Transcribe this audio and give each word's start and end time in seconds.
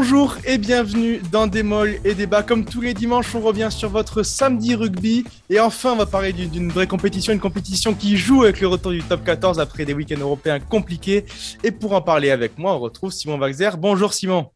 Bonjour 0.00 0.36
et 0.44 0.58
bienvenue 0.58 1.20
dans 1.32 1.48
Des 1.48 1.64
Molles 1.64 1.96
et 2.04 2.14
Débats. 2.14 2.44
Comme 2.44 2.64
tous 2.64 2.80
les 2.80 2.94
dimanches, 2.94 3.34
on 3.34 3.40
revient 3.40 3.66
sur 3.68 3.90
votre 3.90 4.22
samedi 4.22 4.76
rugby. 4.76 5.24
Et 5.50 5.58
enfin, 5.58 5.94
on 5.94 5.96
va 5.96 6.06
parler 6.06 6.32
d'une 6.32 6.70
vraie 6.70 6.86
compétition, 6.86 7.32
une 7.32 7.40
compétition 7.40 7.94
qui 7.94 8.16
joue 8.16 8.44
avec 8.44 8.60
le 8.60 8.68
retour 8.68 8.92
du 8.92 9.02
top 9.02 9.24
14 9.24 9.58
après 9.58 9.84
des 9.84 9.94
week-ends 9.94 10.20
européens 10.20 10.60
compliqués. 10.60 11.24
Et 11.64 11.72
pour 11.72 11.94
en 11.94 12.00
parler 12.00 12.30
avec 12.30 12.58
moi, 12.58 12.76
on 12.76 12.78
retrouve 12.78 13.10
Simon 13.10 13.40
Waxer. 13.40 13.70
Bonjour 13.76 14.14
Simon. 14.14 14.46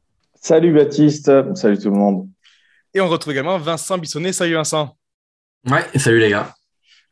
Salut 0.40 0.72
Baptiste, 0.72 1.28
salut 1.56 1.76
tout 1.76 1.90
le 1.90 1.96
monde. 1.96 2.28
Et 2.94 3.00
on 3.00 3.08
retrouve 3.08 3.32
également 3.32 3.58
Vincent 3.58 3.98
Bissonnet. 3.98 4.32
Salut 4.32 4.54
Vincent. 4.54 4.96
Ouais, 5.68 5.84
salut 5.96 6.20
les 6.20 6.30
gars. 6.30 6.54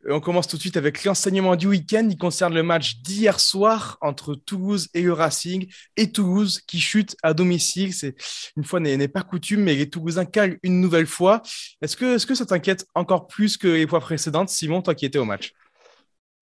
On 0.09 0.19
commence 0.19 0.47
tout 0.47 0.57
de 0.57 0.61
suite 0.61 0.77
avec 0.77 1.03
l'enseignement 1.03 1.55
du 1.55 1.67
week-end. 1.67 2.07
Il 2.09 2.17
concerne 2.17 2.53
le 2.53 2.63
match 2.63 3.01
d'hier 3.01 3.39
soir 3.39 3.97
entre 4.01 4.33
Toulouse 4.33 4.87
et 4.93 5.01
le 5.03 5.13
Racing. 5.13 5.71
Et 5.95 6.11
Toulouse 6.11 6.61
qui 6.65 6.79
chute 6.79 7.15
à 7.21 7.33
domicile. 7.33 7.93
C'est 7.93 8.15
une 8.57 8.63
fois 8.63 8.79
n'est 8.79 9.07
pas 9.07 9.21
coutume, 9.21 9.61
mais 9.61 9.75
les 9.75 9.89
Toulousains 9.89 10.25
calent 10.25 10.57
une 10.63 10.81
nouvelle 10.81 11.05
fois. 11.05 11.43
Est-ce 11.81 11.95
que, 11.95 12.25
que 12.25 12.35
ça 12.35 12.45
t'inquiète 12.45 12.85
encore 12.95 13.27
plus 13.27 13.57
que 13.57 13.67
les 13.67 13.87
fois 13.87 13.99
précédentes, 13.99 14.49
Simon, 14.49 14.81
toi 14.81 14.95
qui 14.95 15.05
étais 15.05 15.19
au 15.19 15.25
match? 15.25 15.53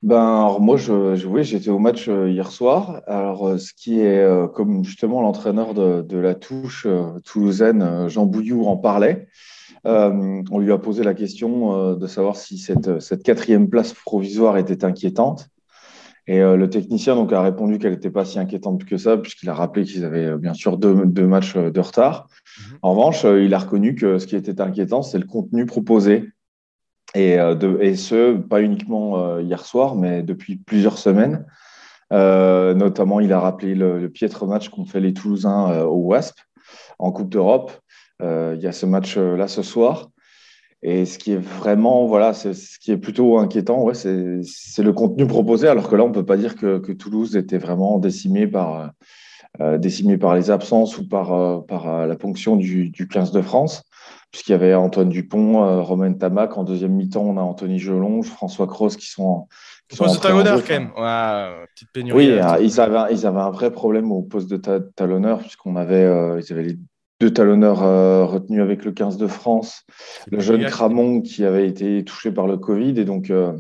Ben, 0.02 0.56
moi, 0.62 0.78
je, 0.78 1.16
j'étais 1.42 1.70
au 1.70 1.80
match 1.80 2.08
euh, 2.08 2.30
hier 2.30 2.52
soir. 2.52 3.02
Alors, 3.06 3.50
euh, 3.50 3.58
ce 3.58 3.74
qui 3.74 4.00
est, 4.00 4.24
euh, 4.24 4.48
comme 4.48 4.86
justement 4.86 5.22
l'entraîneur 5.22 5.74
de, 5.74 6.02
de 6.02 6.18
la 6.18 6.36
touche 6.36 6.88
toulousaine, 7.26 8.08
Jean 8.08 8.26
Bouilloux, 8.26 8.66
en 8.66 8.78
parlait, 8.78 9.28
euh, 9.86 10.44
on 10.52 10.60
lui 10.60 10.72
a 10.72 10.78
posé 10.78 11.04
la 11.04 11.14
question 11.14 11.74
euh, 11.74 11.96
de 11.96 12.08
savoir 12.08 12.36
si 12.36 12.58
cette, 12.58 13.00
cette, 13.00 13.24
quatrième 13.24 13.70
place 13.70 13.94
provisoire 13.94 14.58
était 14.58 14.84
inquiétante. 14.84 15.48
Et 16.28 16.42
euh, 16.42 16.58
le 16.58 16.70
technicien 16.70 17.16
donc, 17.16 17.34
a 17.34 17.42
répondu 17.42 17.80
qu'elle 17.80 17.94
n'était 17.94 18.12
pas 18.12 18.26
si 18.26 18.40
inquiétante 18.40 18.86
que 18.86 18.98
ça, 18.98 19.18
puisqu'il 19.18 19.50
a 19.50 19.54
rappelé 19.54 19.86
qu'ils 19.86 20.06
avaient 20.06 20.38
bien 20.38 20.54
sûr 20.54 20.78
deux, 20.78 20.94
matchs 21.26 21.56
de 21.56 21.80
retard. 21.80 22.28
Mhm. 22.60 22.78
En 22.82 22.92
revanche, 22.92 23.24
il 23.24 23.54
a 23.54 23.60
reconnu 23.60 23.96
que 23.96 24.20
ce 24.20 24.28
qui 24.28 24.36
était 24.36 24.62
inquiétant, 24.62 25.02
c'est 25.02 25.18
le 25.18 25.26
contenu 25.26 25.66
proposé. 25.66 26.30
Et, 27.16 27.38
et 27.80 27.96
ce, 27.96 28.38
pas 28.38 28.62
uniquement 28.62 29.40
hier 29.40 29.66
soir, 29.66 29.96
mais 29.96 30.22
depuis 30.22 30.58
plusieurs 30.58 31.00
semaines. 31.00 31.48
notamment, 32.12 33.20
il 33.20 33.34
a 33.34 33.40
rappelé 33.40 33.74
le, 33.74 33.98
le 33.98 34.10
piètre 34.10 34.46
match 34.46 34.70
qu'ont 34.70 34.86
fait 34.86 35.00
les 35.00 35.14
Toulousains 35.14 35.82
au 35.86 36.06
WASP 36.06 36.38
en 37.00 37.12
Coupe 37.12 37.30
d'Europe, 37.30 37.72
euh, 37.72 37.89
il 38.22 38.60
y 38.60 38.68
a 38.68 38.72
ce 38.72 38.86
match-là 38.86 39.48
ce 39.48 39.62
soir. 39.62 40.10
Et 40.82 41.06
ce 41.06 41.20
qui 41.20 41.34
est 41.34 41.38
vraiment, 41.38 42.06
voilà, 42.06 42.34
ce 42.34 42.80
qui 42.80 42.92
est 42.92 42.98
plutôt 42.98 43.38
inquiétant, 43.38 43.84
ouais, 43.84 43.94
c'est 43.94 44.84
le 44.84 44.94
contenu 44.94 45.28
proposé, 45.28 45.68
alors 45.68 45.90
que 45.90 45.96
là, 45.96 46.06
on 46.06 46.10
ne 46.10 46.14
peut 46.14 46.26
pas 46.26 46.38
dire 46.38 46.56
que, 46.56 46.80
que, 46.80 46.94
Toulouse 46.94 47.36
était 47.36 47.58
vraiment 47.58 48.00
décimé 48.00 48.48
par, 48.48 48.92
euh, 49.62 49.78
décimé 49.78 50.18
par 50.18 50.36
les 50.36 50.52
absences 50.52 50.98
ou 50.98 51.08
par, 51.08 51.34
euh, 51.34 51.60
par 51.60 52.08
la 52.08 52.16
ponction 52.16 52.56
du, 52.56 52.90
du 52.90 53.10
15 53.10 53.32
de 53.32 53.42
France, 53.42 53.84
puisqu'il 54.32 54.52
y 54.52 54.56
avait 54.56 54.74
Antoine 54.74 55.10
Dupont, 55.10 55.64
euh, 55.64 55.82
Romain 55.82 56.14
Tamac. 56.14 56.58
En 56.58 56.64
deuxième 56.64 56.94
mi-temps, 56.94 57.24
on 57.24 57.36
a 57.36 57.42
Anthony 57.42 57.78
Gelonge, 57.78 58.28
François 58.28 58.68
Cross 58.68 58.96
qui 58.96 59.08
sont 59.08 59.48
qui 59.90 59.98
sont 59.98 60.06
poste 60.06 60.18
de 60.18 60.22
talonneur 60.22 60.64
quand 60.64 60.74
même. 60.74 60.92
Ouais, 60.96 61.66
petite 61.76 61.90
pénurie. 61.92 62.32
Oui, 62.32 62.40
ils 62.62 62.80
avaient, 62.80 63.12
ils 63.12 63.26
avaient 63.26 63.40
un 63.40 63.50
vrai 63.50 63.72
problème 63.72 64.12
au 64.14 64.22
poste 64.22 64.50
de 64.50 64.58
talonneur, 64.96 65.40
puisqu'on 65.40 65.76
avait, 65.76 66.06
ils 66.40 66.54
avaient 66.54 66.64
les 66.64 66.78
deux 67.20 67.32
talonneurs 67.32 67.84
euh, 67.84 68.26
retenus 68.26 68.62
avec 68.62 68.86
le 68.86 68.92
15 68.92 69.18
de 69.18 69.28
France. 69.28 69.86
Le 70.32 70.40
jeune 70.40 70.66
Cramon 70.66 71.22
qui 71.22 71.44
avait 71.44 71.68
été 71.68 72.04
touché 72.04 72.32
par 72.32 72.48
le 72.48 72.58
Covid 72.58 73.00
et 73.00 73.06
donc 73.06 73.30
euh, 73.30 73.58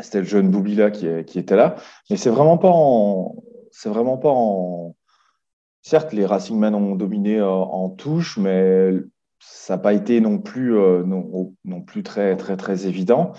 c'était 0.00 0.20
le 0.20 0.26
jeune 0.26 0.50
Boubila 0.50 0.90
qui, 0.90 1.06
qui, 1.26 1.38
était 1.38 1.56
là. 1.56 1.76
Mais 2.10 2.16
c'est 2.16 2.30
vraiment 2.30 2.58
pas 2.58 2.70
en. 2.72 3.36
C'est 3.72 3.88
vraiment 3.88 4.16
pas 4.16 4.30
en. 4.30 4.94
Certes, 5.82 6.12
les 6.12 6.26
Racingmen 6.26 6.74
ont 6.74 6.94
dominé 6.94 7.38
euh, 7.38 7.48
en 7.48 7.88
touche, 7.88 8.38
mais 8.38 8.92
ça 9.40 9.74
n'a 9.74 9.78
pas 9.78 9.92
été 9.92 10.20
non 10.20 10.38
plus, 10.38 10.72
non, 10.72 11.54
non, 11.64 11.80
plus 11.80 12.02
très, 12.02 12.36
très, 12.36 12.56
très 12.56 12.86
évident 12.86 13.32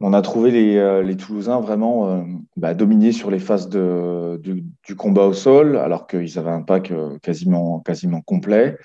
on 0.00 0.12
a 0.12 0.22
trouvé 0.22 0.50
les, 0.50 0.76
euh, 0.76 1.02
les 1.02 1.16
Toulousains 1.16 1.60
vraiment 1.60 2.08
euh, 2.08 2.22
bah, 2.56 2.74
dominés 2.74 3.12
sur 3.12 3.30
les 3.30 3.38
phases 3.38 3.68
de, 3.68 4.40
du 4.42 4.96
combat 4.96 5.24
au 5.24 5.32
sol, 5.32 5.76
alors 5.76 6.06
qu'ils 6.06 6.38
avaient 6.38 6.50
un 6.50 6.62
pack 6.62 6.90
euh, 6.90 7.18
quasiment, 7.22 7.80
quasiment 7.80 8.20
complet. 8.20 8.76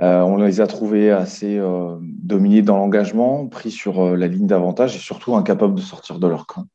on 0.00 0.36
les 0.36 0.60
a 0.60 0.66
trouvés 0.66 1.10
assez 1.10 1.60
dominés 2.00 2.62
dans 2.62 2.76
l'engagement, 2.76 3.46
pris 3.46 3.70
sur 3.70 4.16
la 4.16 4.28
ligne 4.28 4.46
d'avantage 4.46 4.94
et 4.94 5.00
surtout 5.00 5.34
incapables 5.34 5.74
de 5.74 5.80
sortir 5.80 6.18
de 6.18 6.26
leur 6.28 6.46
camp. 6.46 6.66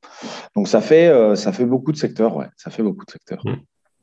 Donc 0.55 0.67
ça 0.67 0.81
fait, 0.81 1.35
ça 1.35 1.53
fait 1.53 1.65
beaucoup 1.65 1.93
de 1.93 1.97
secteurs, 1.97 2.35
ouais, 2.35 2.47
ça 2.57 2.69
fait 2.69 2.83
beaucoup 2.83 3.05
de 3.05 3.11
secteurs. 3.11 3.41
Mmh. 3.45 3.55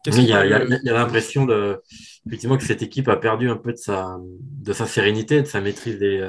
Il 0.07 0.25
y 0.25 0.33
a, 0.33 0.41
a 0.41 0.65
l'impression 0.65 1.45
de, 1.45 1.83
effectivement 2.27 2.57
que 2.57 2.65
cette 2.65 2.81
équipe 2.81 3.09
a 3.09 3.17
perdu 3.17 3.51
un 3.51 3.57
peu 3.57 3.73
de 3.73 3.77
sa, 3.77 4.17
de 4.41 4.73
sa 4.73 4.87
sérénité, 4.87 5.43
de 5.43 5.47
sa 5.47 5.61
maîtrise 5.61 5.99
des, 5.99 6.27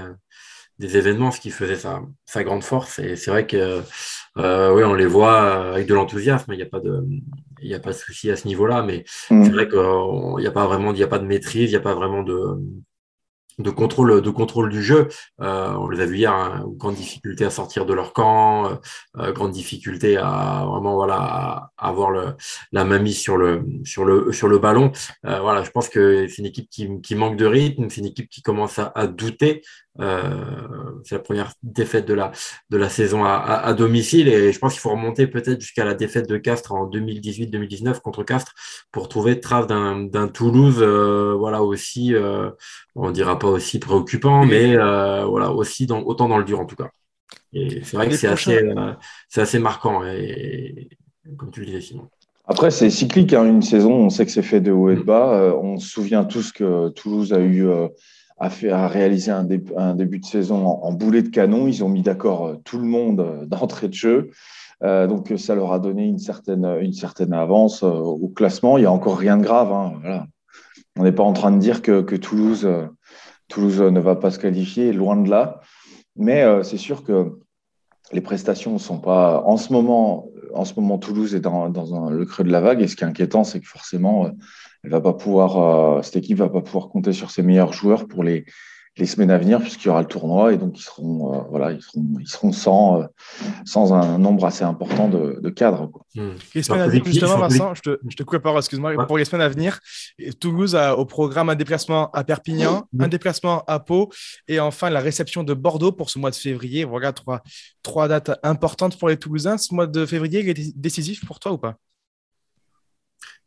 des 0.82 0.98
événements, 0.98 1.32
ce 1.32 1.40
qui 1.40 1.52
faisait 1.52 1.76
sa, 1.76 2.02
sa 2.26 2.44
grande 2.44 2.64
force. 2.64 3.00
Et 3.00 3.16
c'est 3.16 3.32
vrai 3.32 3.46
que 3.46 3.82
euh, 4.38 4.74
oui, 4.74 4.84
on 4.84 4.94
les 4.94 5.06
voit 5.06 5.74
avec 5.74 5.88
de 5.88 5.94
l'enthousiasme. 5.94 6.52
Il 6.54 6.58
n'y 6.58 6.64
a 6.64 6.66
pas 6.66 6.80
de, 6.80 7.06
il 7.62 7.68
n'y 7.68 7.76
a 7.76 7.80
pas 7.80 7.92
de 7.92 7.96
souci 7.96 8.32
à 8.32 8.36
ce 8.36 8.48
niveau-là, 8.48 8.82
mais 8.82 9.06
mmh. 9.30 9.44
c'est 9.44 9.52
vrai 9.52 9.70
qu'il 9.70 10.40
n'y 10.40 10.48
a 10.48 10.52
pas 10.52 10.66
vraiment, 10.66 10.92
il 10.92 10.98
n'y 10.98 11.04
a 11.04 11.08
pas 11.08 11.20
de 11.20 11.26
maîtrise, 11.26 11.70
il 11.70 11.74
n'y 11.74 11.76
a 11.76 11.82
pas 11.82 11.94
vraiment 11.94 12.24
de, 12.24 12.58
de 13.62 13.70
contrôle, 13.70 14.22
de 14.22 14.30
contrôle 14.30 14.70
du 14.70 14.84
jeu. 14.84 15.08
Euh, 15.42 15.74
on 15.74 15.90
les 15.90 16.02
a 16.02 16.06
vu 16.06 16.18
hier, 16.18 16.34
hein, 16.34 16.66
grande 16.76 16.96
difficulté 16.96 17.46
à 17.46 17.50
sortir 17.50 17.86
de 17.86 17.94
leur 17.94 18.14
camp, 18.14 18.66
euh, 18.66 18.76
euh, 19.18 19.32
grande 19.32 19.52
difficulté 19.52 20.18
à 20.18 20.66
vraiment 20.68 20.96
voilà 20.96 21.72
à 21.78 21.88
avoir 21.88 22.12
le, 22.12 22.36
la 22.72 22.84
main 22.84 23.00
mise 23.00 23.20
sur 23.20 23.38
le 23.38 23.64
sur 23.84 24.06
le 24.06 24.32
sur 24.32 24.48
le 24.48 24.58
ballon. 24.58 24.92
voilà, 25.24 25.64
je 25.64 25.72
pense 25.72 25.90
que 25.90 26.28
c'est 26.28 26.40
une 26.40 26.46
équipe 26.46 26.70
qui, 26.70 26.90
qui, 27.02 27.16
manque 27.16 27.38
de 27.38 27.46
rythme, 27.46 27.90
c'est 27.90 28.02
une 28.02 28.08
équipe 28.08 28.30
qui 28.30 28.42
commence 28.42 28.80
à, 28.80 28.92
à 28.96 29.08
douter. 29.08 29.62
C'est 30.00 31.16
la 31.16 31.20
première 31.20 31.54
défaite 31.64 32.08
de 32.08 32.14
la 32.14 32.32
de 32.70 32.78
la 32.78 32.90
saison 32.90 33.26
à, 33.26 33.36
à, 33.36 33.74
domicile 33.74 34.28
et 34.30 34.54
je 34.54 34.60
pense 34.60 34.74
qu'il 34.74 34.80
faut 34.80 34.92
remonter 34.92 35.28
peut-être 35.28 35.60
jusqu'à 35.60 35.84
la 35.84 35.94
défaite 35.94 36.30
de 36.30 36.38
Castres 36.38 36.72
en 36.72 36.90
2018-2019 36.90 38.00
contre 38.00 38.24
Castres 38.24 38.54
pour 38.92 39.10
trouver 39.10 39.40
trace 39.40 39.68
d'un 39.68 40.28
Toulouse 40.30 40.82
voilà 40.82 41.62
aussi 41.62 42.16
on 42.96 43.12
dira 43.12 43.40
pas 43.40 43.48
aussi 43.48 43.80
préoccupant, 43.80 44.46
mais 44.46 44.76
euh, 44.76 45.26
voilà, 45.26 45.52
aussi 45.52 45.86
dans, 45.86 46.02
autant 46.02 46.28
dans 46.28 46.38
le 46.38 46.44
dur 46.44 46.60
en 46.60 46.66
tout 46.66 46.76
cas. 46.76 46.90
Et 47.54 47.82
c'est 47.84 47.98
vrai 47.98 48.08
que 48.08 48.16
c'est 48.16 48.28
assez, 48.28 48.58
euh, 48.58 48.94
c'est 49.30 49.42
assez 49.42 49.60
marquant, 49.60 50.06
et, 50.06 50.90
comme 51.38 51.52
tu 51.52 51.62
le 51.62 51.68
disais 51.68 51.82
sinon. 51.82 52.10
Après, 52.46 52.72
c'est 52.72 52.90
cyclique, 52.90 53.34
hein, 53.34 53.46
une 53.46 53.62
saison, 53.62 53.94
on 53.94 54.10
sait 54.10 54.26
que 54.26 54.32
c'est 54.32 54.42
fait 54.42 54.62
de 54.62 54.72
haut 54.72 54.90
et 54.90 54.96
de 54.96 55.04
bas. 55.04 55.34
Euh, 55.36 55.54
on 55.54 55.78
se 55.78 55.90
souvient 55.90 56.26
tous 56.26 56.52
que 56.52 56.90
Toulouse 56.90 57.34
a 57.34 57.40
eu 57.40 57.68
à, 58.42 58.50
fait, 58.50 58.70
à 58.70 58.88
réaliser 58.88 59.32
un, 59.32 59.44
début 59.44 60.20
de 60.20 60.26
saison 60.26 60.66
en, 60.68 60.92
boulet 60.92 61.22
de 61.22 61.30
canon. 61.30 61.68
Ils 61.68 61.84
ont 61.84 61.90
mis 61.90 62.02
d'accord 62.02 62.58
tout 62.66 62.78
le 62.80 62.86
monde 62.86 63.46
d'entrée 63.48 63.88
de 63.88 63.94
jeu. 63.94 64.32
donc, 64.82 65.34
ça 65.38 65.56
leur 65.56 65.72
a 65.72 65.80
donné 65.80 66.06
une 66.06 66.20
certaine, 66.20 66.66
avance 67.34 67.84
au 67.84 68.28
classement. 68.36 68.78
Il 68.78 68.82
n'y 68.82 68.88
a 68.88 68.92
encore 68.92 69.18
rien 69.18 69.38
de 69.38 69.44
grave. 69.44 69.72
Hein. 69.72 70.26
On 70.98 71.04
n'est 71.04 71.12
pas 71.12 71.24
en 71.24 71.34
train 71.34 71.52
de 71.52 71.60
dire 71.60 71.82
que, 71.82 72.02
Toulouse 72.16 72.66
ne 73.82 74.00
va 74.00 74.16
pas 74.16 74.32
se 74.32 74.40
qualifier, 74.40 74.92
loin 74.92 75.16
de 75.16 75.30
là. 75.30 75.62
Mais 76.16 76.44
euh, 76.44 76.64
c'est 76.64 76.78
sûr 76.78 77.04
que 77.04 77.40
les 78.12 78.22
prestations 78.22 78.74
ne 78.74 78.78
sont 78.78 79.00
pas. 79.00 79.42
En 79.46 79.58
ce 79.58 79.72
moment, 79.72 80.28
en 80.54 80.66
ce 80.66 80.74
moment 80.80 80.98
Toulouse 80.98 81.36
est 81.36 81.40
dans, 81.40 81.68
le 82.10 82.26
creux 82.26 82.44
de 82.44 82.52
la 82.52 82.62
vague. 82.62 82.82
Et 82.82 82.88
ce 82.88 82.96
qui 82.96 83.04
est 83.04 83.08
inquiétant, 83.08 83.44
c'est 83.44 83.60
que 83.60 83.68
forcément, 83.68 84.26
euh, 84.26 84.30
elle 84.84 84.92
va 84.92 85.02
pas 85.02 85.14
pouvoir, 85.14 85.98
euh, 85.98 86.02
cette 86.02 86.18
équipe 86.18 86.38
ne 86.38 86.44
va 86.44 86.50
pas 86.50 86.62
pouvoir 86.62 86.90
compter 86.90 87.14
sur 87.14 87.32
ses 87.32 87.44
meilleurs 87.44 87.74
joueurs 87.74 88.08
pour 88.08 88.24
les, 88.24 88.46
les 88.98 89.06
semaines 89.06 89.32
à 89.32 89.38
venir, 89.38 89.60
puisqu'il 89.60 89.88
y 89.88 89.90
aura 89.90 90.02
le 90.02 90.08
tournoi, 90.08 90.54
et 90.54 90.58
donc 90.58 90.78
ils 90.78 90.84
seront, 90.84 91.34
euh, 91.34 91.42
voilà, 91.50 91.72
ils 91.72 91.82
seront, 91.82 92.06
ils 92.20 92.28
seront 92.28 92.52
sans, 92.52 93.02
euh, 93.02 93.06
sans 93.66 93.94
un 93.94 94.18
nombre 94.18 94.46
assez 94.46 94.66
important 94.66 95.08
de, 95.08 95.40
de 95.42 95.50
cadres. 95.50 95.88
Quoi. 95.88 96.06
Hmm. 96.16 96.32
Les 96.54 96.62
semaines 96.62 96.82
à 96.82 96.88
venir, 96.88 97.06
justement, 97.06 97.38
Vincent, 97.38 97.74
je 97.74 97.82
te, 97.82 98.00
je 98.08 98.16
te 98.16 98.24
coupe 98.24 98.46
excuse-moi, 98.46 99.08
pour 99.08 99.18
les 99.18 99.26
semaines 99.26 99.46
à 99.46 99.50
venir, 99.50 99.80
Toulouse 100.40 100.76
a 100.76 100.98
au 100.98 101.06
programme 101.06 101.50
un 101.50 101.56
déplacement 101.56 102.12
à 102.12 102.24
Perpignan, 102.24 102.84
un 103.00 103.08
déplacement 103.08 103.64
à 103.66 103.80
Pau, 103.80 104.10
et 104.48 104.60
enfin 104.60 104.90
la 104.90 105.00
réception 105.00 105.44
de 105.44 105.54
Bordeaux 105.54 105.92
pour 105.94 106.10
ce 106.10 106.20
mois 106.20 106.32
de 106.32 106.36
février. 106.36 106.84
Voilà 106.84 107.14
trois, 107.14 107.42
trois 107.84 108.08
dates 108.08 108.32
importantes 108.44 108.98
pour 109.00 109.08
les 109.08 109.18
Toulousains. 109.18 109.58
Ce 109.58 109.74
mois 109.74 109.88
de 109.88 110.06
février, 110.06 110.42
il 110.42 110.50
est 110.50 110.78
décisif 110.78 111.26
pour 111.26 111.40
toi 111.40 111.54
ou 111.54 111.58
pas? 111.58 111.76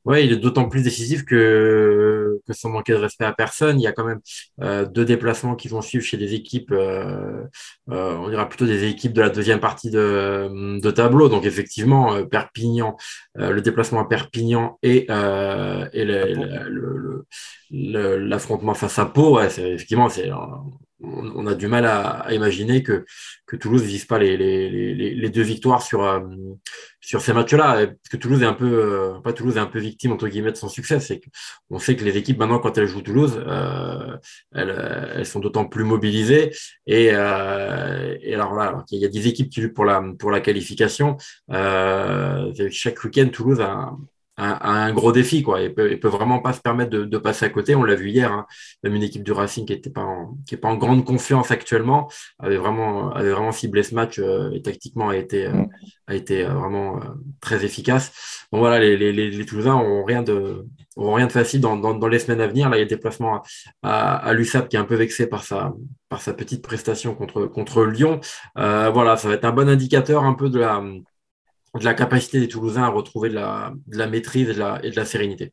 Oui, 0.04 0.24
il 0.24 0.32
est 0.32 0.36
d'autant 0.36 0.68
plus 0.68 0.82
décisif 0.82 1.24
que, 1.24 2.38
que 2.46 2.52
sans 2.52 2.68
manquer 2.68 2.92
de 2.92 2.98
respect 2.98 3.24
à 3.24 3.32
personne, 3.32 3.80
il 3.80 3.84
y 3.84 3.86
a 3.86 3.92
quand 3.92 4.04
même 4.04 4.20
euh, 4.62 4.84
deux 4.84 5.04
déplacements 5.04 5.54
qui 5.56 5.68
vont 5.68 5.80
suivre 5.80 6.04
chez 6.04 6.18
des 6.18 6.34
équipes, 6.34 6.72
euh, 6.72 7.42
euh, 7.90 8.14
on 8.16 8.28
dira 8.28 8.48
plutôt 8.48 8.66
des 8.66 8.84
équipes 8.84 9.14
de 9.14 9.22
la 9.22 9.30
deuxième 9.30 9.60
partie 9.60 9.90
de, 9.90 10.78
de 10.80 10.90
tableau. 10.90 11.28
Donc 11.28 11.46
effectivement, 11.46 12.22
Perpignan, 12.26 12.96
le 13.34 13.60
déplacement 13.60 14.00
à 14.00 14.08
Perpignan 14.08 14.78
et, 14.82 15.06
et 15.92 16.04
l'affrontement 17.70 18.74
face 18.74 18.98
à 18.98 19.06
Pau, 19.06 19.36
ouais, 19.36 19.46
effectivement, 19.46 20.08
c'est 20.08 20.30
on, 21.02 21.46
a 21.46 21.54
du 21.54 21.66
mal 21.66 21.84
à, 21.86 22.26
imaginer 22.32 22.82
que, 22.82 23.04
que 23.46 23.56
Toulouse 23.56 23.82
ne 23.82 23.86
vise 23.86 24.04
pas 24.04 24.18
les, 24.18 24.36
les, 24.36 25.30
deux 25.30 25.42
victoires 25.42 25.82
sur, 25.82 26.04
euh, 26.04 26.20
sur 27.00 27.20
ces 27.20 27.32
matchs-là. 27.32 27.86
Parce 27.86 28.08
que 28.10 28.16
Toulouse 28.16 28.42
est 28.42 28.46
un 28.46 28.54
peu, 28.54 28.66
euh, 28.66 29.20
pas 29.20 29.32
Toulouse 29.32 29.56
est 29.56 29.60
un 29.60 29.66
peu 29.66 29.78
victime 29.78 30.12
entre 30.12 30.28
guillemets 30.28 30.52
de 30.52 30.56
son 30.56 30.68
succès. 30.68 31.00
C'est 31.00 31.20
qu'on 31.68 31.78
sait 31.78 31.96
que 31.96 32.04
les 32.04 32.16
équipes 32.16 32.38
maintenant, 32.38 32.58
quand 32.58 32.78
elles 32.78 32.86
jouent 32.86 33.02
Toulouse, 33.02 33.42
euh, 33.46 34.16
elles, 34.54 35.10
elles, 35.16 35.26
sont 35.26 35.40
d'autant 35.40 35.66
plus 35.66 35.84
mobilisées. 35.84 36.52
Et, 36.86 37.06
et 37.06 37.14
alors 37.14 38.54
là, 38.54 38.84
il 38.90 39.00
y 39.00 39.04
a 39.04 39.08
des 39.08 39.28
équipes 39.28 39.50
qui 39.50 39.62
jouent 39.62 39.74
pour 39.74 39.84
la, 39.84 40.02
pour 40.18 40.30
la 40.30 40.40
qualification. 40.40 41.16
chaque 41.50 43.04
week-end, 43.04 43.28
Toulouse 43.28 43.60
a, 43.60 43.96
gros 44.36 45.12
défi, 45.12 45.42
quoi. 45.42 45.60
Il 45.60 45.74
peut, 45.74 45.96
peut 45.98 46.08
vraiment 46.08 46.40
pas 46.40 46.52
se 46.52 46.60
permettre 46.60 46.90
de, 46.90 47.18
passer 47.18 47.46
à 47.46 47.48
côté. 47.48 47.74
On 47.74 47.84
l'a 47.84 47.94
vu 47.94 48.10
hier, 48.10 48.32
hein. 48.32 48.46
même 48.82 48.94
une 48.94 49.02
équipe 49.02 49.22
du 49.22 49.32
Racing 49.32 49.66
qui 49.66 49.72
était 49.72 49.90
pas 49.90 50.02
en, 50.02 50.36
qui 50.46 50.54
est 50.54 50.58
pas 50.58 50.68
en 50.68 50.76
grande 50.76 51.04
confiance 51.04 51.50
actuellement 51.50 52.10
avait 52.38 52.56
vraiment, 52.56 53.12
avait 53.12 53.30
vraiment 53.30 53.52
ciblé 53.52 53.82
ce 53.82 53.94
match 53.94 54.18
euh, 54.18 54.50
et 54.52 54.62
tactiquement 54.62 55.10
a 55.10 55.16
été, 55.16 55.46
euh, 55.46 55.52
mm. 55.52 55.68
a 56.08 56.14
été 56.14 56.44
euh, 56.44 56.54
vraiment 56.54 57.00
très 57.40 57.64
efficace. 57.64 58.46
Bon 58.52 58.58
voilà, 58.58 58.78
les, 58.80 58.96
les, 58.96 59.12
les, 59.12 59.46
Toulousains 59.46 59.74
ont 59.74 60.04
rien 60.04 60.22
de, 60.22 60.66
ont 60.96 61.12
rien 61.14 61.26
de 61.26 61.32
facile 61.32 61.60
dans, 61.60 61.76
dans, 61.76 62.08
les 62.08 62.18
semaines 62.18 62.40
à 62.40 62.46
venir. 62.46 62.68
Là, 62.68 62.76
il 62.76 62.80
y 62.80 62.82
a 62.82 62.86
des 62.86 62.96
déplacements 62.96 63.42
à, 63.82 64.16
à, 64.16 64.32
l'USAP 64.32 64.68
qui 64.68 64.76
est 64.76 64.78
un 64.78 64.84
peu 64.84 64.96
vexé 64.96 65.26
par 65.26 65.44
sa, 65.44 65.72
par 66.08 66.20
sa 66.20 66.34
petite 66.34 66.62
prestation 66.62 67.14
contre, 67.14 67.46
contre 67.46 67.84
Lyon. 67.84 68.20
voilà, 68.56 69.16
ça 69.16 69.28
va 69.28 69.34
être 69.34 69.44
un 69.44 69.52
bon 69.52 69.68
indicateur 69.68 70.24
un 70.24 70.34
peu 70.34 70.50
de 70.50 70.58
la 70.58 70.82
de 71.78 71.84
la 71.84 71.94
capacité 71.94 72.40
des 72.40 72.48
Toulousains 72.48 72.84
à 72.84 72.88
retrouver 72.88 73.30
de 73.30 73.34
la, 73.34 74.06
maîtrise 74.06 74.48
et 74.48 74.54
de 74.54 74.96
la, 74.96 75.04
sérénité. 75.04 75.52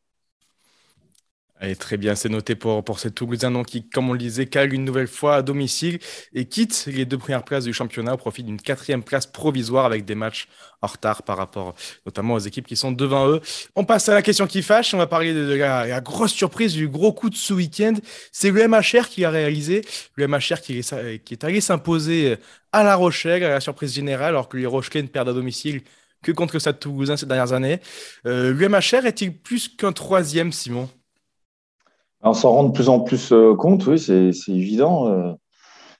très 1.78 1.96
bien, 1.96 2.14
c'est 2.14 2.28
noté 2.28 2.54
pour, 2.54 2.84
pour 2.84 3.00
ces 3.00 3.10
Toulousains 3.10 3.64
qui, 3.64 3.88
comme 3.88 4.08
on 4.08 4.12
le 4.12 4.20
disait, 4.20 4.46
calent 4.46 4.72
une 4.72 4.84
nouvelle 4.84 5.08
fois 5.08 5.36
à 5.36 5.42
domicile 5.42 5.98
et 6.32 6.44
quittent 6.44 6.86
les 6.86 7.04
deux 7.04 7.18
premières 7.18 7.42
places 7.42 7.64
du 7.64 7.72
championnat 7.72 8.14
au 8.14 8.16
profit 8.16 8.44
d'une 8.44 8.60
quatrième 8.60 9.02
place 9.02 9.26
provisoire 9.26 9.84
avec 9.84 10.04
des 10.04 10.14
matchs 10.14 10.46
en 10.80 10.86
retard 10.86 11.24
par 11.24 11.36
rapport 11.36 11.74
notamment 12.06 12.34
aux 12.34 12.38
équipes 12.38 12.68
qui 12.68 12.76
sont 12.76 12.92
devant 12.92 13.28
eux. 13.28 13.40
On 13.74 13.84
passe 13.84 14.08
à 14.08 14.14
la 14.14 14.22
question 14.22 14.46
qui 14.46 14.62
fâche. 14.62 14.94
On 14.94 14.98
va 14.98 15.08
parler 15.08 15.34
de 15.34 15.54
la, 15.54 16.00
grosse 16.00 16.32
surprise 16.32 16.72
du 16.72 16.86
gros 16.88 17.12
coup 17.12 17.30
de 17.30 17.36
ce 17.36 17.52
week-end. 17.52 17.94
C'est 18.30 18.50
le 18.50 18.68
MHR 18.68 19.08
qui 19.08 19.24
a 19.24 19.30
réalisé. 19.30 19.82
Le 20.14 20.28
MHR 20.28 20.60
qui 20.60 20.78
est 20.78 21.44
allé 21.44 21.60
s'imposer 21.60 22.36
à 22.70 22.84
La 22.84 22.94
Rochelle 22.94 23.42
à 23.42 23.50
la 23.50 23.60
surprise 23.60 23.92
générale 23.92 24.28
alors 24.28 24.48
que 24.48 24.56
les 24.56 24.66
Rochelais 24.66 25.02
perdent 25.02 25.28
à 25.28 25.32
domicile 25.32 25.82
que 26.22 26.32
contre 26.32 26.54
le 26.54 26.60
Stade 26.60 26.78
Toulousain 26.78 27.16
ces 27.16 27.26
dernières 27.26 27.52
années. 27.52 27.80
Euh, 28.26 28.52
L'UMHR 28.52 29.06
est-il 29.06 29.36
plus 29.36 29.68
qu'un 29.68 29.92
troisième, 29.92 30.52
Simon? 30.52 30.88
On 32.22 32.34
s'en 32.34 32.52
rend 32.52 32.64
de 32.64 32.72
plus 32.72 32.88
en 32.88 33.00
plus 33.00 33.32
euh, 33.32 33.54
compte, 33.54 33.86
oui, 33.86 33.98
c'est 33.98 34.32
évident. 34.48 35.08
Euh, 35.08 35.32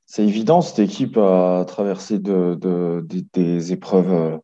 c'est 0.06 0.24
évident, 0.24 0.60
cette 0.60 0.78
équipe 0.78 1.16
a 1.16 1.64
traversé 1.66 2.18
de, 2.18 3.04
des 3.32 3.72
épreuves 3.72 4.40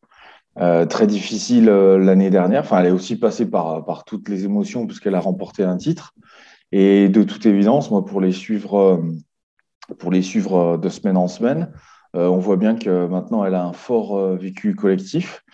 très 0.88 1.06
difficiles 1.06 1.66
l'année 1.66 2.30
dernière. 2.30 2.62
Enfin, 2.62 2.80
elle 2.80 2.86
est 2.86 2.90
aussi 2.90 3.16
passée 3.16 3.50
par, 3.50 3.84
par 3.84 4.04
toutes 4.04 4.30
les 4.30 4.44
émotions 4.44 4.86
puisqu'elle 4.86 5.14
a 5.14 5.20
remporté 5.20 5.64
un 5.64 5.76
titre. 5.76 6.14
Et 6.72 7.10
de 7.10 7.22
toute 7.22 7.44
évidence, 7.44 7.90
moi, 7.90 8.02
pour 8.02 8.22
les 8.22 8.32
suivre, 8.32 9.04
pour 9.98 10.10
les 10.10 10.22
suivre 10.22 10.78
de 10.78 10.88
semaine 10.88 11.18
en 11.18 11.28
semaine, 11.28 11.70
on 12.14 12.38
voit 12.38 12.56
bien 12.56 12.74
que 12.74 13.06
maintenant, 13.06 13.44
elle 13.44 13.54
a 13.54 13.64
un 13.64 13.74
fort 13.74 14.36
vécu 14.36 14.74
collectif 14.74 15.44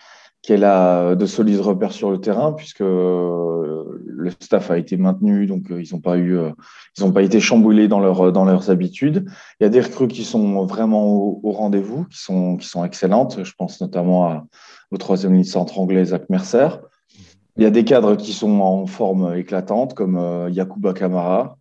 qu'elle 0.45 0.63
a 0.63 1.15
de 1.15 1.25
solides 1.25 1.59
repères 1.59 1.91
sur 1.91 2.11
le 2.11 2.19
terrain, 2.19 2.53
puisque 2.53 2.81
euh, 2.81 3.83
le 4.25 4.31
staff 4.31 4.71
a 4.71 4.77
été 4.77 4.97
maintenu, 4.97 5.45
donc 5.45 5.71
euh, 5.71 5.81
ils 5.81 5.93
n'ont 5.93 6.01
pas 6.01 6.17
eu, 6.17 6.37
euh, 6.37 6.51
ils 6.97 7.03
n'ont 7.03 7.11
pas 7.11 7.21
été 7.21 7.39
chamboulés 7.39 7.87
dans, 7.87 7.99
leur, 7.99 8.31
dans 8.31 8.45
leurs 8.45 8.69
habitudes. 8.69 9.25
Il 9.59 9.63
y 9.63 9.65
a 9.65 9.69
des 9.69 9.81
recrues 9.81 10.07
qui 10.07 10.23
sont 10.23 10.65
vraiment 10.65 11.05
au, 11.05 11.51
rendez-vous, 11.51 12.05
qui 12.05 12.17
sont, 12.17 12.57
qui 12.57 12.67
sont 12.67 12.83
excellentes. 12.83 13.43
Je 13.43 13.53
pense 13.57 13.81
notamment 13.81 14.27
à, 14.27 14.45
au 14.91 14.97
troisième 14.97 15.33
ligne 15.33 15.43
centre 15.43 15.79
anglais, 15.79 16.05
Zach 16.05 16.29
Mercer. 16.29 16.67
Il 17.57 17.63
y 17.63 17.65
a 17.65 17.71
des 17.71 17.85
cadres 17.85 18.15
qui 18.15 18.33
sont 18.33 18.59
en 18.59 18.85
forme 18.85 19.35
éclatante, 19.35 19.93
comme 19.93 20.17
euh, 20.17 20.49
Yakuba 20.49 20.93
Kamara, 20.93 21.57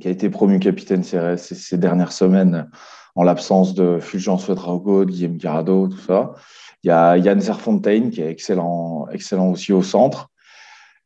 qui 0.00 0.08
a 0.08 0.10
été 0.10 0.30
promu 0.30 0.58
capitaine 0.60 1.02
CRS 1.02 1.36
ces, 1.36 1.76
dernières 1.76 2.12
semaines 2.12 2.70
en 3.14 3.22
l'absence 3.22 3.74
de 3.74 3.98
Fulgence 4.00 4.48
Ouedraogo, 4.48 5.04
Guillaume 5.04 5.36
Garado, 5.36 5.88
tout 5.88 5.98
ça. 5.98 6.32
Il 6.84 6.88
y 6.88 6.90
a 6.90 7.16
Yann 7.16 7.40
Zerfontein 7.40 8.10
qui 8.10 8.20
est 8.20 8.30
excellent, 8.30 9.08
excellent 9.10 9.48
aussi 9.50 9.72
au 9.72 9.82
centre. 9.82 10.28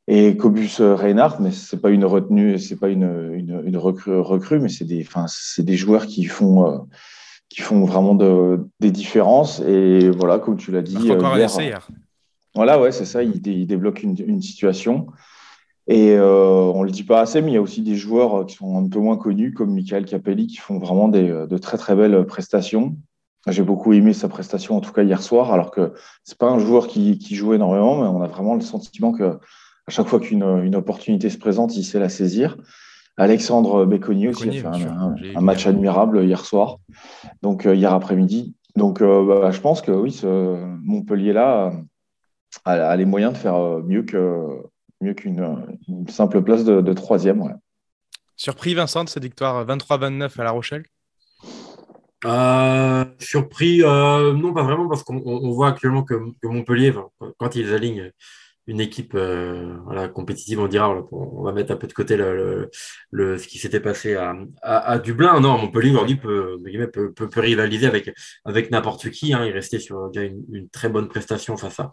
Et 0.09 0.37
Cobus 0.37 0.81
Reinhardt, 0.81 1.37
mais 1.41 1.53
c'est 1.53 1.81
pas 1.81 1.91
une 1.91 2.05
retenue, 2.05 2.59
c'est 2.59 2.77
pas 2.77 2.89
une, 2.89 3.33
une, 3.35 3.77
recrue, 3.77 4.59
mais 4.59 4.71
c'est 4.71 4.87
des, 4.87 5.05
enfin, 5.07 5.27
c'est 5.29 5.65
des 5.65 5.77
joueurs 5.77 6.07
qui 6.07 6.25
font, 6.25 6.67
euh, 6.67 6.79
qui 7.49 7.61
font 7.61 7.85
vraiment 7.85 8.17
de, 8.17 8.67
des 8.81 8.91
différences. 8.91 9.61
Et 9.61 10.11
voilà, 10.11 10.41
comme 10.41 10.57
tu 10.57 10.73
l'as 10.73 10.83
dit. 10.83 11.13
Encore 11.13 11.37
hier, 11.37 11.51
hier. 11.61 11.89
Voilà, 12.57 12.81
ouais, 12.81 12.91
c'est 12.91 13.05
ça. 13.05 13.23
Il, 13.23 13.47
il 13.47 13.67
débloque 13.67 14.03
une, 14.03 14.17
une 14.27 14.43
situation. 14.43 15.07
Et 15.87 16.13
euh, 16.17 16.73
on 16.75 16.81
ne 16.81 16.87
le 16.87 16.91
dit 16.91 17.05
pas 17.05 17.21
assez, 17.21 17.41
mais 17.41 17.53
il 17.53 17.55
y 17.55 17.59
a 17.59 17.63
aussi 17.63 17.83
des 17.83 17.95
joueurs 17.95 18.47
qui 18.47 18.57
sont 18.57 18.77
un 18.77 18.89
peu 18.89 18.99
moins 18.99 19.17
connus, 19.17 19.53
comme 19.53 19.73
Michael 19.73 20.07
Capelli, 20.07 20.49
qui 20.49 20.57
font 20.57 20.79
vraiment 20.79 21.07
des, 21.07 21.29
de 21.29 21.59
très 21.59 21.77
très 21.77 21.95
belles 21.95 22.25
prestations. 22.25 22.97
J'ai 23.51 23.63
beaucoup 23.63 23.93
aimé 23.93 24.13
sa 24.13 24.29
prestation, 24.29 24.77
en 24.77 24.81
tout 24.81 24.93
cas 24.93 25.03
hier 25.03 25.23
soir, 25.23 25.53
alors 25.53 25.71
que 25.71 25.93
c'est 26.25 26.39
pas 26.39 26.49
un 26.49 26.59
joueur 26.59 26.87
qui, 26.87 27.19
qui, 27.19 27.35
joue 27.35 27.55
énormément, 27.55 28.01
mais 28.01 28.09
on 28.09 28.23
a 28.23 28.27
vraiment 28.27 28.55
le 28.55 28.61
sentiment 28.61 29.13
que 29.13 29.39
à 29.87 29.91
chaque 29.91 30.07
fois 30.07 30.21
qu'une 30.21 30.43
une 30.65 30.77
opportunité 30.77 31.31
se 31.31 31.39
présente, 31.39 31.77
il 31.77 31.85
sait 31.85 31.99
la 31.99 32.09
saisir. 32.09 32.57
Alexandre 33.19 33.85
Béconnier 33.85 34.29
aussi 34.29 34.49
a 34.49 34.53
fait 34.53 34.87
un, 35.35 35.41
match 35.41 35.67
admirable 35.67 36.25
hier 36.25 36.45
soir, 36.45 36.79
donc 37.43 37.67
euh, 37.67 37.75
hier 37.75 37.93
après-midi. 37.93 38.55
Donc 38.77 39.03
euh, 39.03 39.27
bah, 39.27 39.51
je 39.51 39.61
pense 39.61 39.83
que 39.83 39.91
oui, 39.91 40.13
ce 40.13 40.57
Montpellier-là 40.85 41.73
a, 42.65 42.97
les 42.97 43.05
moyens 43.05 43.33
de 43.33 43.39
faire 43.39 43.57
euh, 43.57 43.83
mieux 43.83 44.05
que 44.05 44.63
mieux 45.01 45.15
qu'une 45.15 45.65
simple 46.09 46.43
place 46.43 46.65
de, 46.65 46.81
de 46.81 46.93
troisième. 46.93 47.43
Ouais. 47.43 47.53
Surpris 48.37 48.75
Vincent 48.75 49.03
de 49.03 49.09
cette 49.09 49.25
victoire 49.25 49.67
23-29 49.67 50.41
à 50.41 50.45
La 50.45 50.51
Rochelle? 50.53 50.85
Euh, 52.25 53.05
surpris, 53.19 53.83
euh, 53.83 54.33
non 54.33 54.53
pas 54.53 54.63
vraiment, 54.63 54.89
parce 54.89 55.03
qu'on 55.03 55.51
voit 55.53 55.69
actuellement 55.69 56.03
que, 56.03 56.15
Montpellier, 56.43 56.93
quand 57.39 57.55
ils 57.57 57.73
alignent 57.73 58.13
une 58.69 58.81
équipe 58.81 59.15
euh, 59.15 59.77
voilà, 59.87 60.09
compétitive, 60.09 60.61
on 60.61 60.69
dira, 60.69 60.95
on 61.11 61.43
va 61.43 61.53
mettre 61.53 61.73
un 61.73 61.77
peu 61.77 61.87
de 61.87 61.93
côté 61.95 62.19
le, 62.19 62.71
le, 63.11 63.39
ce 63.39 63.49
qui 63.49 63.59
s'était 63.59 63.81
passé 63.81 64.15
à, 64.15 64.37
à, 64.63 64.99
Dublin. 64.99 65.41
Non, 65.41 65.57
Montpellier 65.57 65.91
aujourd'hui 65.93 66.17
peut, 66.17 66.59
peut, 66.93 67.13
peut, 67.13 67.29
peut, 67.31 67.41
rivaliser 67.41 67.87
avec, 67.87 68.13
avec 68.45 68.71
n'importe 68.71 69.09
qui. 69.11 69.33
Hein. 69.33 69.47
Il 69.47 69.53
restait 69.53 69.79
sur 69.79 70.11
déjà 70.11 70.27
une, 70.27 70.45
une, 70.53 70.69
très 70.69 70.91
bonne 70.91 71.09
prestation 71.09 71.57
face 71.57 71.81
à, 71.81 71.91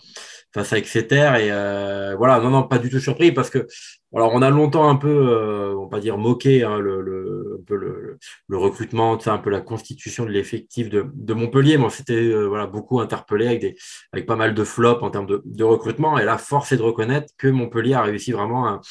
face 0.53 0.73
à 0.73 0.77
Exeter. 0.77 1.31
Et 1.39 1.49
euh, 1.49 2.15
voilà, 2.17 2.41
non, 2.41 2.49
non, 2.49 2.63
pas 2.63 2.77
du 2.77 2.89
tout 2.89 2.99
surpris 2.99 3.31
parce 3.31 3.49
que 3.49 3.65
alors, 4.15 4.33
on 4.33 4.41
a 4.41 4.49
longtemps 4.49 4.89
un 4.89 4.95
peu, 4.95 5.09
euh, 5.09 5.75
on 5.75 5.87
va 5.87 5.99
dire 5.99 6.17
moqué 6.17 6.63
hein, 6.63 6.79
le, 6.79 7.01
le, 7.01 7.61
un 7.69 7.75
le, 8.47 8.57
recrutement, 8.57 9.19
un 9.25 9.37
peu 9.37 9.49
la 9.49 9.59
constitution 9.59 10.23
de 10.23 10.29
l'effectif 10.31 10.89
de, 10.89 11.33
Montpellier. 11.33 11.77
Moi, 11.77 11.89
c'était 11.89 12.13
euh, 12.13 12.45
voilà, 12.45 12.65
beaucoup 12.65 13.01
interpellé 13.01 13.47
avec, 13.47 13.59
des, 13.59 13.75
avec 14.13 14.25
pas 14.25 14.37
mal 14.37 14.53
de 14.53 14.63
flops 14.63 15.03
en 15.03 15.09
termes 15.09 15.25
de, 15.25 15.41
de 15.43 15.63
recrutement. 15.65 16.17
Et 16.17 16.23
là, 16.23 16.37
force 16.37 16.71
est 16.71 16.77
de 16.77 16.81
reconnaître 16.81 17.33
que 17.37 17.49
Montpellier 17.49 17.95
a 17.95 18.03
réussi 18.03 18.31
vraiment 18.31 18.65
à, 18.65 18.81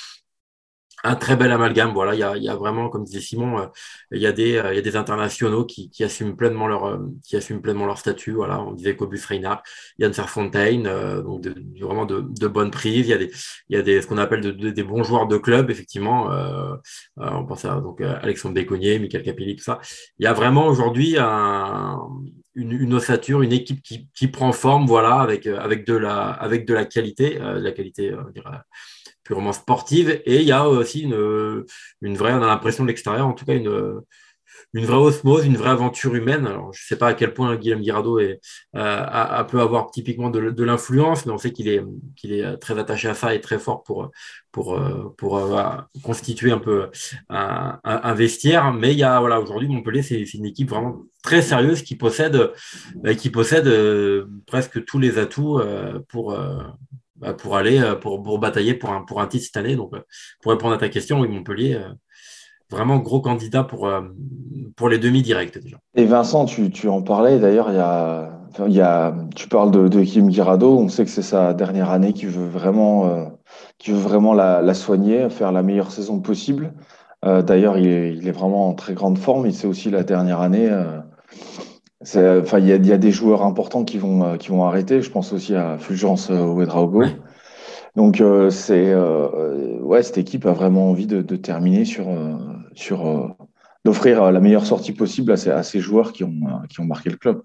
un 1.03 1.17
très 1.17 1.37
bel 1.37 1.53
amalgame. 1.53 1.93
Voilà, 1.93 2.15
il 2.15 2.21
y 2.21 2.23
a, 2.23 2.37
il 2.37 2.43
y 2.43 2.49
a 2.49 2.57
vraiment, 2.57 2.89
comme 2.89 3.05
disait 3.05 3.21
Simon, 3.21 3.59
euh, 3.59 3.67
il, 4.13 4.21
y 4.23 4.27
a 4.27 4.33
des, 4.33 4.57
euh, 4.57 4.73
il 4.73 4.77
y 4.77 4.79
a 4.79 4.83
des 4.83 4.97
internationaux 4.97 5.65
qui, 5.65 5.91
qui, 5.91 6.05
assument 6.05 6.37
pleinement 6.37 6.67
leur, 6.67 6.85
euh, 6.87 6.99
qui 7.25 7.37
assument 7.37 7.61
pleinement 7.61 7.87
leur 7.87 7.99
statut. 7.99 8.33
Voilà, 8.33 8.63
on 8.63 8.73
disait 8.73 8.97
Cobus 8.97 9.25
Reinhardt, 9.29 9.63
Yann 9.99 10.13
Serfontaine, 10.13 10.85
donc 11.23 11.43
de, 11.43 11.55
vraiment 11.81 12.07
de, 12.07 12.21
de, 12.21 12.47
bonnes 12.47 12.71
prises. 12.71 13.07
Il 13.07 13.11
y 13.11 13.13
a 13.13 13.19
des, 13.19 13.31
il 13.69 13.77
y 13.77 13.79
a 13.79 13.83
des 13.83 14.03
ce 14.03 14.07
qu'on 14.07 14.19
appelle 14.19 14.57
des 14.57 14.83
bons 14.83 15.03
joueurs 15.03 15.27
de 15.27 15.37
club, 15.37 15.71
effectivement. 15.71 16.31
on 17.17 17.45
pense 17.47 17.65
à 17.65 17.81
donc 17.81 18.01
Alexandre 18.01 18.55
Béconnier, 18.55 18.99
Michael 18.99 19.23
Capelli, 19.23 19.57
tout 19.57 19.65
ça. 19.65 19.81
Il 20.19 20.25
y 20.25 20.27
a 20.27 20.33
vraiment 20.33 20.67
aujourd'hui 20.67 21.17
un, 21.19 21.99
une, 22.55 22.73
une, 22.73 22.95
ossature, 22.95 23.43
une 23.43 23.53
équipe 23.53 23.83
qui, 23.83 24.09
qui 24.15 24.29
prend 24.29 24.53
forme, 24.53 24.87
voilà, 24.87 25.17
avec, 25.17 25.47
avec 25.47 25.87
de 25.87 25.95
la, 25.95 26.29
avec 26.31 26.67
de 26.67 26.75
la 26.75 26.85
qualité, 26.85 27.39
de 27.39 27.61
la 27.61 27.73
qualité, 27.73 28.13
purement 29.25 29.53
sportive. 29.53 30.23
Et 30.27 30.41
il 30.41 30.47
y 30.47 30.53
a 30.53 30.69
aussi 30.69 31.01
une, 31.01 31.65
une 32.03 32.17
vraie, 32.17 32.33
on 32.33 32.43
a 32.43 32.47
l'impression 32.47 32.85
de 32.85 32.89
l'extérieur, 32.89 33.27
en 33.27 33.33
tout 33.33 33.45
cas, 33.45 33.55
une, 33.55 34.03
une 34.75 34.87
vraie 34.87 34.97
osmose, 34.97 35.47
une 35.47 35.57
vraie 35.57 35.71
aventure 35.71 36.15
humaine. 36.17 36.47
Alors, 36.47 36.73
je 36.73 36.83
ne 36.83 36.87
sais 36.87 36.97
pas 36.97 37.09
à 37.09 37.15
quel 37.15 37.33
point 37.33 37.55
Guillaume 37.55 37.81
Guirado 37.81 38.19
euh, 38.19 38.37
a, 38.73 39.45
peut 39.45 39.61
avoir 39.61 39.91
typiquement 39.93 40.31
de, 40.31 40.65
l'influence, 40.65 41.27
mais 41.27 41.33
on 41.33 41.39
sait 41.39 41.53
qu'il 41.53 41.69
est, 41.69 41.81
qu'il 42.17 42.33
est 42.33 42.57
très 42.57 42.77
attaché 42.77 43.09
à 43.09 43.15
ça 43.15 43.35
et 43.35 43.41
très 43.41 43.61
fort 43.61 43.85
pour, 43.85 44.11
pour, 44.51 44.81
pour, 45.17 45.39
euh, 45.39 45.77
constituer 46.03 46.51
un 46.51 46.59
peu 46.59 46.89
un, 47.29 48.15
vestiaire. 48.15 48.73
Mais 48.73 48.93
il 48.93 48.99
y 48.99 49.05
a, 49.05 49.21
voilà, 49.21 49.41
aujourd'hui, 49.41 49.69
Montpellier, 49.69 50.03
c'est 50.03 50.23
une 50.35 50.47
équipe 50.47 50.71
vraiment 50.71 51.03
très 51.23 51.41
sérieuse 51.41 51.83
qui 51.83 51.95
possède, 51.95 52.51
euh, 53.05 53.15
qui 53.15 53.31
possède 53.31 53.71
presque 54.47 54.85
tous 54.85 54.99
les 54.99 55.19
atouts 55.19 55.61
pour, 56.09 56.37
pour 57.33 57.57
aller 57.57 57.81
euh, 57.81 57.95
pour, 57.95 58.23
pour, 58.23 58.39
batailler 58.39 58.75
pour 58.75 58.91
un, 58.91 59.03
pour 59.03 59.21
un 59.21 59.27
titre 59.27 59.45
cette 59.45 59.57
année. 59.57 59.77
Donc, 59.77 59.95
euh, 59.95 60.01
pour 60.43 60.53
répondre 60.53 60.75
à 60.75 60.79
ta 60.79 60.89
question, 60.89 61.27
Montpellier 61.27 61.81
vraiment 62.71 62.99
gros 62.99 63.21
candidat 63.21 63.63
pour, 63.63 63.89
pour 64.75 64.89
les 64.89 64.99
demi-directs 64.99 65.61
déjà. 65.61 65.77
Et 65.95 66.07
Vincent, 66.07 66.45
tu, 66.45 66.71
tu 66.71 66.89
en 66.89 67.03
parlais 67.03 67.39
d'ailleurs, 67.39 67.71
il 67.71 67.77
y 67.77 67.79
a, 67.79 68.41
il 68.67 68.73
y 68.73 68.81
a, 68.81 69.15
tu 69.37 69.49
parles 69.49 69.71
de, 69.71 69.87
de 69.87 70.03
Kim 70.03 70.29
Girado, 70.31 70.79
on 70.79 70.89
sait 70.89 71.05
que 71.05 71.11
c'est 71.11 71.23
sa 71.23 71.53
dernière 71.53 71.91
année 71.91 72.15
qui 72.15 72.25
veut 72.25 72.49
vraiment, 72.49 73.31
qui 73.79 73.93
veut 73.93 73.99
vraiment 73.99 74.33
la, 74.33 74.61
la, 74.61 74.75
soigner, 74.75 75.29
faire 75.31 75.53
la 75.53 75.63
meilleure 75.63 75.93
saison 75.93 76.21
possible. 76.21 76.73
d'ailleurs, 77.23 77.79
il 77.79 77.87
est, 77.87 78.15
il 78.17 78.27
est, 78.27 78.33
vraiment 78.33 78.71
en 78.71 78.75
très 78.75 78.95
grande 78.95 79.19
forme, 79.19 79.47
et 79.47 79.53
c'est 79.53 79.69
aussi 79.69 79.91
la 79.91 80.03
dernière 80.03 80.41
année. 80.41 80.69
Enfin, 82.07 82.59
il 82.59 82.67
y, 82.67 82.89
y, 82.89 82.93
a 82.93 82.99
des 82.99 83.11
joueurs 83.11 83.43
importants 83.43 83.85
qui 83.85 83.99
vont, 83.99 84.37
qui 84.37 84.49
vont 84.49 84.65
arrêter. 84.65 85.01
Je 85.01 85.11
pense 85.11 85.33
aussi 85.33 85.55
à 85.55 85.79
Fulgence 85.79 86.29
Ouedraogo. 86.29 86.99
Ouais. 86.99 87.17
Donc, 87.97 88.21
euh, 88.21 88.51
c'est 88.51 88.91
euh, 88.91 89.79
ouais, 89.81 90.03
cette 90.03 90.19
équipe 90.19 90.47
a 90.47 90.53
vraiment 90.53 90.91
envie 90.91 91.07
de, 91.07 91.23
de 91.23 91.37
terminer 91.37 91.85
sur, 91.85 92.09
euh, 92.09 92.37
sur 92.75 93.37
d'offrir 93.85 94.33
la 94.33 94.41
meilleure 94.41 94.67
sortie 94.67 94.93
possible 94.93 95.33
à 95.33 95.37
ces, 95.37 95.51
à 95.51 95.63
ces 95.63 95.79
joueurs 95.79 96.13
qui 96.13 96.25
ont, 96.25 96.63
qui 96.69 96.81
ont 96.81 96.85
marqué 96.85 97.11
le 97.11 97.17
club. 97.17 97.43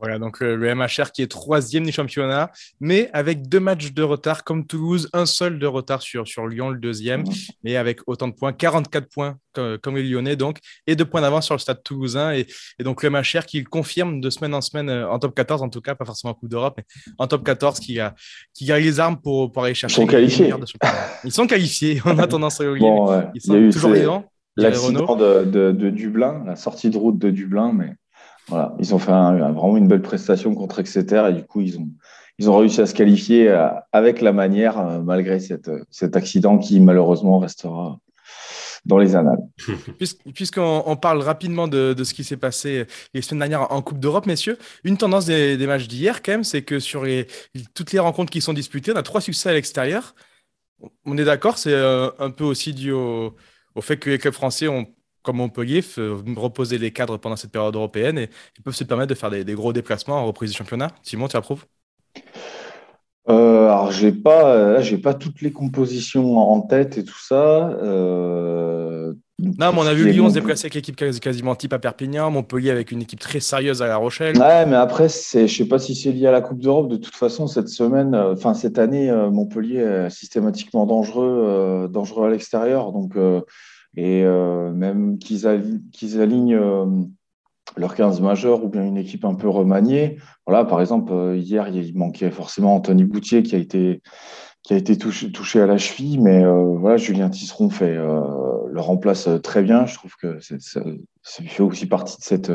Voilà, 0.00 0.18
donc 0.18 0.42
euh, 0.42 0.56
le 0.56 0.74
MHR 0.74 1.12
qui 1.12 1.20
est 1.20 1.30
troisième 1.30 1.84
du 1.84 1.92
championnat, 1.92 2.50
mais 2.80 3.10
avec 3.12 3.48
deux 3.48 3.60
matchs 3.60 3.92
de 3.92 4.02
retard 4.02 4.44
comme 4.44 4.66
Toulouse, 4.66 5.10
un 5.12 5.26
seul 5.26 5.58
de 5.58 5.66
retard 5.66 6.00
sur, 6.00 6.26
sur 6.26 6.46
Lyon, 6.46 6.70
le 6.70 6.78
deuxième, 6.78 7.22
mais 7.64 7.76
avec 7.76 8.00
autant 8.06 8.28
de 8.28 8.32
points, 8.32 8.54
44 8.54 9.08
points 9.10 9.36
comme, 9.52 9.76
comme 9.78 9.96
les 9.96 10.02
Lyonnais, 10.02 10.36
donc, 10.36 10.58
et 10.86 10.96
deux 10.96 11.04
points 11.04 11.20
d'avance 11.20 11.44
sur 11.44 11.54
le 11.54 11.58
stade 11.58 11.82
toulousain. 11.82 12.32
Et, 12.32 12.46
et, 12.78 12.82
donc 12.82 13.02
le 13.02 13.10
MHR 13.10 13.44
qui 13.46 13.62
confirme 13.62 14.22
de 14.22 14.30
semaine 14.30 14.54
en 14.54 14.62
semaine, 14.62 14.88
euh, 14.88 15.10
en 15.10 15.18
top 15.18 15.34
14 15.34 15.60
en 15.60 15.68
tout 15.68 15.82
cas, 15.82 15.94
pas 15.94 16.06
forcément 16.06 16.30
en 16.30 16.34
Coupe 16.34 16.48
d'Europe, 16.48 16.74
mais 16.78 16.84
en 17.18 17.26
top 17.26 17.44
14, 17.44 17.78
qui 17.78 18.00
a, 18.00 18.14
qui 18.54 18.72
a 18.72 18.78
les 18.78 19.00
armes 19.00 19.20
pour, 19.20 19.52
pour 19.52 19.64
aller 19.64 19.74
chercher. 19.74 20.00
Ils 20.00 20.06
sont 20.06 20.10
qualifiés. 20.10 20.54
Ils 21.24 21.32
sont 21.32 21.46
qualifiés, 21.46 22.00
on 22.06 22.18
a 22.18 22.26
tendance 22.26 22.58
à 22.62 22.70
oublier. 22.70 22.88
Bon, 22.88 23.10
ouais. 23.10 23.24
Ils 23.34 23.42
sont 23.42 23.70
toujours 23.70 23.92
vivants. 23.92 24.24
L'accident 24.56 25.14
de, 25.14 25.44
de, 25.44 25.72
de 25.72 25.90
Dublin, 25.90 26.42
la 26.46 26.56
sortie 26.56 26.90
de 26.90 26.96
route 26.96 27.18
de 27.18 27.30
Dublin, 27.30 27.72
mais 27.72 27.94
ils 28.78 28.94
ont 28.94 28.98
fait 28.98 29.10
vraiment 29.10 29.76
une 29.76 29.88
belle 29.88 30.02
prestation 30.02 30.54
contre 30.54 30.80
Exeter 30.80 31.24
et 31.28 31.32
du 31.32 31.44
coup, 31.44 31.60
ils 31.60 31.78
ont, 31.78 31.88
ils 32.38 32.48
ont 32.48 32.56
réussi 32.56 32.80
à 32.80 32.86
se 32.86 32.94
qualifier 32.94 33.48
euh, 33.48 33.68
avec 33.92 34.20
la 34.20 34.32
manière, 34.32 34.78
euh, 34.78 35.00
malgré 35.00 35.40
cette, 35.40 35.70
cet 35.90 36.16
accident 36.16 36.58
qui 36.58 36.80
malheureusement 36.80 37.38
restera 37.38 37.98
dans 38.86 38.96
les 38.96 39.14
annales. 39.14 39.42
Puisqu'on 40.34 40.96
parle 40.96 41.20
rapidement 41.20 41.68
de, 41.68 41.92
de 41.92 42.04
ce 42.04 42.14
qui 42.14 42.24
s'est 42.24 42.38
passé 42.38 42.86
les 43.12 43.20
semaines 43.20 43.50
dernières 43.50 43.70
en 43.70 43.82
Coupe 43.82 43.98
d'Europe, 43.98 44.24
messieurs, 44.24 44.58
une 44.84 44.96
tendance 44.96 45.26
des, 45.26 45.58
des 45.58 45.66
matchs 45.66 45.86
d'hier, 45.86 46.22
quand 46.22 46.32
même, 46.32 46.44
c'est 46.44 46.62
que 46.62 46.78
sur 46.78 47.04
les, 47.04 47.26
toutes 47.74 47.92
les 47.92 47.98
rencontres 47.98 48.30
qui 48.30 48.40
sont 48.40 48.54
disputées, 48.54 48.92
on 48.92 48.96
a 48.96 49.02
trois 49.02 49.20
succès 49.20 49.50
à 49.50 49.52
l'extérieur. 49.52 50.14
On 51.04 51.18
est 51.18 51.24
d'accord, 51.24 51.58
c'est 51.58 51.74
euh, 51.74 52.08
un 52.18 52.30
peu 52.30 52.44
aussi 52.44 52.72
dû 52.72 52.90
au 52.90 53.34
fait 53.82 53.98
que 53.98 54.08
les 54.08 54.18
clubs 54.18 54.32
français 54.32 54.66
ont 54.66 54.86
comme 55.22 55.36
Montpellier, 55.36 55.82
reposer 56.36 56.78
les 56.78 56.90
cadres 56.90 57.16
pendant 57.16 57.36
cette 57.36 57.52
période 57.52 57.74
européenne 57.74 58.18
et 58.18 58.30
ils 58.58 58.62
peuvent 58.62 58.74
se 58.74 58.84
permettre 58.84 59.08
de 59.08 59.14
faire 59.14 59.30
des, 59.30 59.44
gros 59.54 59.72
déplacements 59.72 60.16
en 60.16 60.26
reprise 60.26 60.50
du 60.50 60.56
championnat. 60.56 60.88
Simon, 61.02 61.28
tu 61.28 61.36
approuves? 61.36 61.64
Euh, 63.28 63.68
alors, 63.68 63.92
j'ai 63.92 64.12
pas, 64.12 64.80
j'ai 64.80 64.98
pas 64.98 65.14
toutes 65.14 65.42
les 65.42 65.52
compositions 65.52 66.38
en 66.38 66.60
tête 66.62 66.98
et 66.98 67.04
tout 67.04 67.20
ça. 67.20 67.70
Euh, 67.82 69.12
non, 69.38 69.72
mais 69.72 69.78
on 69.78 69.86
a 69.86 69.94
vu 69.94 70.10
Lyon 70.10 70.28
se 70.28 70.34
déplacer 70.34 70.66
avec 70.66 70.74
l'équipe 70.74 70.96
quasiment 70.96 71.54
type 71.54 71.72
à 71.72 71.78
Perpignan, 71.78 72.30
Montpellier 72.30 72.70
avec 72.70 72.92
une 72.92 73.02
équipe 73.02 73.20
très 73.20 73.40
sérieuse 73.40 73.80
à 73.82 73.86
La 73.86 73.96
Rochelle. 73.96 74.36
Ouais, 74.36 74.66
mais 74.66 74.76
après, 74.76 75.08
c'est, 75.08 75.48
je 75.48 75.56
sais 75.56 75.68
pas 75.68 75.78
si 75.78 75.94
c'est 75.94 76.12
lié 76.12 76.26
à 76.26 76.30
la 76.30 76.40
Coupe 76.40 76.60
d'Europe. 76.60 76.88
De 76.88 76.96
toute 76.96 77.14
façon, 77.14 77.46
cette 77.46 77.68
semaine, 77.68 78.14
euh, 78.14 78.34
enfin 78.34 78.54
cette 78.54 78.78
année, 78.78 79.10
euh, 79.10 79.30
Montpellier 79.30 79.78
est 79.78 80.10
systématiquement 80.10 80.86
dangereux, 80.86 81.88
dangereux 81.90 82.26
à 82.26 82.30
l'extérieur. 82.30 82.92
Donc 82.92 83.14
et 83.96 84.22
euh, 84.24 84.72
même 84.72 85.18
qu'ils 85.18 85.46
alignent, 85.46 86.54
euh, 86.54 86.86
leur 87.76 87.94
15 87.94 88.20
majeur 88.20 88.64
ou 88.64 88.68
bien 88.68 88.84
une 88.84 88.96
équipe 88.96 89.24
un 89.24 89.34
peu 89.34 89.48
remaniée. 89.48 90.18
Voilà, 90.46 90.64
par 90.64 90.80
exemple, 90.80 91.12
euh, 91.12 91.36
hier, 91.36 91.68
il 91.68 91.96
manquait 91.96 92.30
forcément 92.30 92.74
Anthony 92.74 93.04
Boutier 93.04 93.42
qui 93.42 93.54
a 93.54 93.58
été, 93.58 94.02
qui 94.62 94.74
a 94.74 94.76
été 94.76 94.96
touché, 94.96 95.60
à 95.60 95.66
la 95.66 95.78
cheville, 95.78 96.20
mais 96.20 96.44
voilà, 96.44 96.96
Julien 96.96 97.30
Tisseron 97.30 97.70
fait, 97.70 97.94
le 97.94 98.80
remplace 98.80 99.28
très 99.42 99.62
bien. 99.62 99.86
Je 99.86 99.94
trouve 99.94 100.14
que 100.16 100.38
ça, 100.40 100.82
fait 101.22 101.62
aussi 101.62 101.86
partie 101.86 102.18
de 102.18 102.22
cette, 102.22 102.52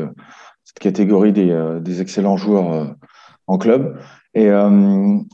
catégorie 0.80 1.32
des 1.32 2.00
excellents 2.00 2.36
joueurs 2.36 2.94
en 3.46 3.58
club. 3.58 3.98
Et 4.36 4.50
euh, 4.50 4.68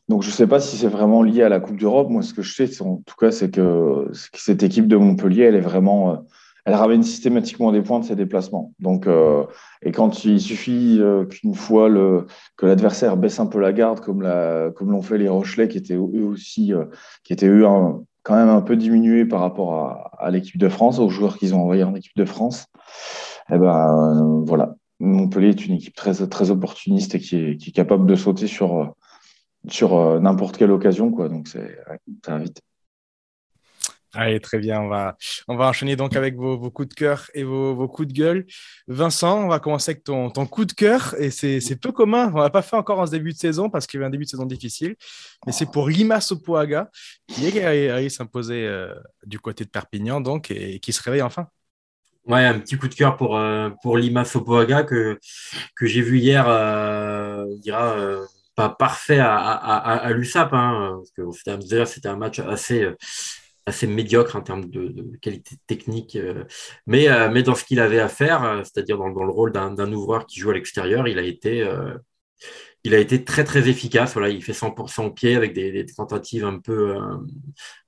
donc, 0.09 0.23
je 0.23 0.29
ne 0.29 0.33
sais 0.33 0.47
pas 0.47 0.61
si 0.61 0.77
c'est 0.77 0.87
vraiment 0.87 1.25
lié 1.25 1.43
à 1.43 1.49
la 1.49 1.59
Coupe 1.59 1.77
d'Europe. 1.77 2.09
Moi, 2.09 2.23
ce 2.23 2.33
que 2.33 2.43
je 2.43 2.55
sais, 2.55 2.83
en 2.83 3.03
tout 3.05 3.17
cas, 3.19 3.33
c'est 3.33 3.51
que, 3.51 4.09
cette 4.13 4.63
équipe 4.63 4.87
de 4.87 4.95
Montpellier, 4.95 5.43
elle 5.43 5.57
est 5.57 5.61
vraiment, 5.61 6.13
euh, 6.13 6.17
elle 6.65 6.75
ramène 6.75 7.03
systématiquement 7.03 7.73
des 7.73 7.83
points 7.83 7.99
de 7.99 8.05
ses 8.05 8.15
déplacements. 8.15 8.73
Donc, 8.79 9.09
euh, 9.09 9.43
et 9.83 9.91
quand 9.91 10.25
il 10.25 10.41
suffit 10.41 11.01
qu'une 11.31 11.57
fois 11.57 11.89
le, 11.89 12.27
que 12.57 12.65
l'adversaire 12.65 13.17
baisse 13.17 13.41
un 13.41 13.47
peu 13.47 13.59
la 13.59 13.73
garde, 13.73 13.99
comme 13.99 14.23
comme 14.77 14.93
l'ont 14.93 15.03
fait 15.03 15.19
les 15.19 15.29
Rochelais, 15.29 15.67
qui 15.67 15.79
étaient 15.79 15.97
eux 15.97 16.25
aussi, 16.25 16.73
qui 17.25 17.33
étaient 17.33 17.49
eux 17.49 17.67
quand 18.23 18.37
même 18.37 18.51
un 18.51 18.63
peu 18.63 18.77
diminués 18.77 19.25
par 19.25 19.41
rapport 19.41 19.75
à, 20.17 20.31
l'équipe 20.31 20.59
de 20.59 20.69
France, 20.69 21.01
aux 21.01 21.09
joueurs 21.09 21.39
qu'ils 21.39 21.57
ont 21.57 21.63
envoyés 21.63 21.83
en 21.83 21.97
équipe 21.97 22.17
de 22.17 22.25
France. 22.25 22.67
Eh 23.51 23.59
ben 23.59 24.45
voilà, 24.47 24.77
Montpellier 25.03 25.49
est 25.49 25.67
une 25.67 25.75
équipe 25.75 25.97
très, 25.97 26.15
très 26.29 26.51
opportuniste 26.51 27.17
et 27.17 27.21
qui 27.21 27.37
est, 27.37 27.57
qui 27.57 27.71
est 27.71 27.73
capable 27.73 28.07
de 28.07 28.15
sauter 28.15 28.47
sur, 28.47 28.95
sur 29.69 29.97
euh, 29.97 30.21
n'importe 30.21 30.57
quelle 30.57 30.71
occasion. 30.71 31.11
Quoi. 31.11 31.29
Donc, 31.29 31.49
c'est, 31.49 31.77
ça 32.25 32.33
va 32.33 32.39
vite. 32.39 32.61
Allez, 34.15 34.39
très 34.41 34.59
bien. 34.59 34.81
On 34.81 34.89
va, 34.89 35.17
on 35.49 35.57
va 35.57 35.69
enchaîner 35.69 35.97
donc 35.97 36.15
avec 36.15 36.37
vos, 36.37 36.57
vos 36.59 36.71
coups 36.71 36.89
de 36.89 36.95
cœur 36.95 37.31
et 37.35 37.43
vos, 37.45 37.75
vos, 37.75 37.89
coups 37.89 38.09
de 38.09 38.13
gueule. 38.13 38.47
Vincent, 38.87 39.43
on 39.43 39.49
va 39.49 39.59
commencer 39.59 39.93
avec 39.93 40.05
ton, 40.05 40.31
ton 40.31 40.47
coup 40.47 40.67
de 40.67 40.73
cœur. 40.73 41.17
Et 41.19 41.31
c'est, 41.31 41.81
peu 41.81 41.91
commun. 41.91 42.31
On 42.35 42.39
l'a 42.39 42.51
pas 42.51 42.63
fait 42.63 42.77
encore 42.77 43.01
en 43.01 43.07
ce 43.07 43.11
début 43.11 43.33
de 43.33 43.39
saison 43.39 43.71
parce 43.71 43.87
qu'il 43.87 43.99
y 43.99 44.01
avait 44.01 44.09
un 44.09 44.11
début 44.11 44.25
de 44.25 44.31
saison 44.31 44.45
difficile. 44.45 44.95
Mais 45.47 45.53
c'est 45.53 45.71
pour 45.71 45.89
Limas 45.89 46.29
Opoaga 46.31 46.91
qui 47.27 47.47
est 47.47 47.65
allé 47.65 48.09
s'imposer 48.09 48.67
euh, 48.67 48.95
du 49.25 49.41
côté 49.41 49.65
de 49.65 49.71
Perpignan 49.71 50.21
donc, 50.21 50.51
et 50.51 50.79
qui 50.79 50.93
se 50.93 51.03
réveille 51.03 51.23
enfin. 51.23 51.49
Ouais, 52.27 52.45
un 52.45 52.61
petit 52.61 52.77
coup 52.79 52.87
de 52.87 52.95
cœur 52.95 53.17
pour, 53.17 53.37
euh, 53.37 53.71
pour 53.83 53.97
Lima 53.97 54.25
Sopoaga 54.25 54.85
que, 54.85 55.19
que 55.77 55.87
j'ai 55.87 56.03
vu 56.03 56.19
hier, 56.19 56.49
euh, 56.49 57.45
on 57.49 57.57
dira, 57.57 57.99
euh, 57.99 58.25
pas 58.55 58.69
parfait 58.69 59.19
à, 59.19 59.35
à, 59.35 60.13
l'USAP, 60.13 60.53
hein, 60.53 61.01
c'était, 61.33 62.09
un 62.09 62.17
match 62.17 62.39
assez, 62.39 62.87
assez 63.67 63.87
médiocre 63.89 64.37
en 64.37 64.43
termes 64.43 64.67
de, 64.67 65.17
qualité 65.21 65.57
technique, 65.67 66.17
mais, 66.87 67.09
mais 67.31 67.43
dans 67.43 67.55
ce 67.55 67.65
qu'il 67.65 67.81
avait 67.81 67.99
à 67.99 68.09
faire, 68.09 68.61
c'est-à-dire 68.65 68.99
dans, 68.99 69.11
dans 69.11 69.25
le 69.25 69.33
rôle 69.33 69.53
d'un 69.53 69.93
ouvreur 69.93 70.27
qui 70.27 70.39
joue 70.39 70.51
à 70.51 70.55
l'extérieur, 70.55 71.09
il 71.09 71.19
a 71.19 71.23
été 71.23 71.67
il 72.85 72.95
a 72.95 72.99
été 72.99 73.25
très 73.25 73.45
très 73.45 73.69
efficace. 73.69 74.15
Voilà, 74.15 74.29
il 74.29 74.43
fait 74.43 74.53
100% 74.53 75.07
au 75.07 75.11
pied 75.11 75.37
avec 75.37 75.53
des, 75.55 75.71
des 75.71 75.87
tentatives 75.87 76.45
un 76.45 76.59
peu 76.59 76.97
euh, 76.97 77.01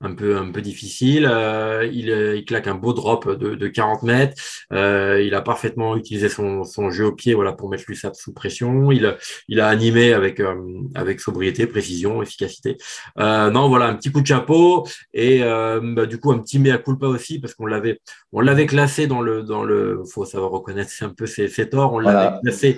un 0.01 0.13
peu 0.13 0.37
un 0.37 0.51
peu 0.51 0.61
difficiles. 0.61 1.27
Euh, 1.29 1.89
il, 1.91 2.09
euh, 2.09 2.35
il, 2.37 2.45
claque 2.45 2.67
un 2.67 2.75
beau 2.75 2.93
drop 2.93 3.29
de, 3.29 3.55
de 3.55 3.67
40 3.67 4.03
mètres. 4.03 4.41
Euh, 4.71 5.21
il 5.21 5.35
a 5.35 5.41
parfaitement 5.41 5.97
utilisé 5.97 6.29
son, 6.29 6.63
son, 6.63 6.91
jeu 6.91 7.05
au 7.05 7.11
pied 7.11 7.33
voilà 7.33 7.51
pour 7.51 7.69
mettre 7.69 7.83
l'USAP 7.87 8.15
sous 8.15 8.33
pression. 8.33 8.91
Il 8.91 9.17
il 9.47 9.59
a 9.59 9.67
animé 9.67 10.13
avec 10.13 10.39
euh, 10.39 10.55
avec 10.95 11.19
sobriété, 11.19 11.67
précision, 11.67 12.21
efficacité. 12.21 12.77
non 13.17 13.67
voilà 13.67 13.87
un 13.87 13.95
petit 13.95 14.11
coup 14.11 14.21
de 14.21 14.27
chapeau 14.27 14.87
et 15.13 15.41
bah, 15.41 16.05
du 16.05 16.19
coup 16.19 16.31
un 16.31 16.39
petit 16.39 16.59
mea 16.59 16.77
culpa 16.77 17.07
aussi 17.07 17.39
parce 17.39 17.53
qu'on 17.53 17.65
l'avait 17.65 17.99
on 18.31 18.39
l'avait 18.39 18.65
classé 18.65 19.07
dans 19.07 19.21
le 19.21 19.43
dans 19.43 19.63
le 19.63 20.03
faut 20.11 20.25
savoir 20.25 20.51
reconnaître 20.51 20.91
un 21.01 21.09
peu 21.09 21.25
ses, 21.25 21.47
ses 21.47 21.69
torts. 21.69 21.93
On 21.93 21.99
l'avait 21.99 22.39
classé 22.41 22.77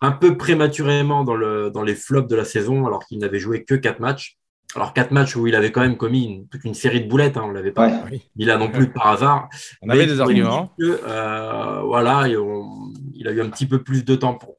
un 0.00 0.12
peu 0.12 0.36
prématurément 0.36 1.24
dans, 1.24 1.36
le, 1.36 1.55
dans 1.72 1.82
les 1.82 1.94
flops 1.94 2.28
de 2.28 2.36
la 2.36 2.44
saison, 2.44 2.86
alors 2.86 3.04
qu'il 3.04 3.18
n'avait 3.18 3.38
joué 3.38 3.64
que 3.64 3.74
quatre 3.74 4.00
matchs. 4.00 4.38
Alors, 4.74 4.92
quatre 4.92 5.10
matchs 5.10 5.36
où 5.36 5.46
il 5.46 5.54
avait 5.54 5.72
quand 5.72 5.80
même 5.80 5.96
commis 5.96 6.24
une, 6.24 6.48
toute 6.48 6.64
une 6.64 6.74
série 6.74 7.00
de 7.00 7.08
boulettes, 7.08 7.36
hein, 7.36 7.44
on 7.46 7.50
l'avait 7.50 7.72
pas 7.72 7.88
ouais. 7.88 8.20
mis 8.36 8.44
là 8.44 8.58
non 8.58 8.68
plus 8.68 8.92
par 8.92 9.06
hasard. 9.06 9.48
On 9.80 9.88
avait 9.88 10.06
des 10.06 10.20
arguments. 10.20 10.74
Que, 10.78 11.00
euh, 11.06 11.82
voilà, 11.82 12.26
on, 12.38 12.92
il 13.14 13.26
a 13.28 13.30
eu 13.30 13.40
un 13.40 13.48
petit 13.48 13.66
peu 13.66 13.82
plus 13.82 14.04
de 14.04 14.14
temps 14.16 14.34
pour, 14.34 14.56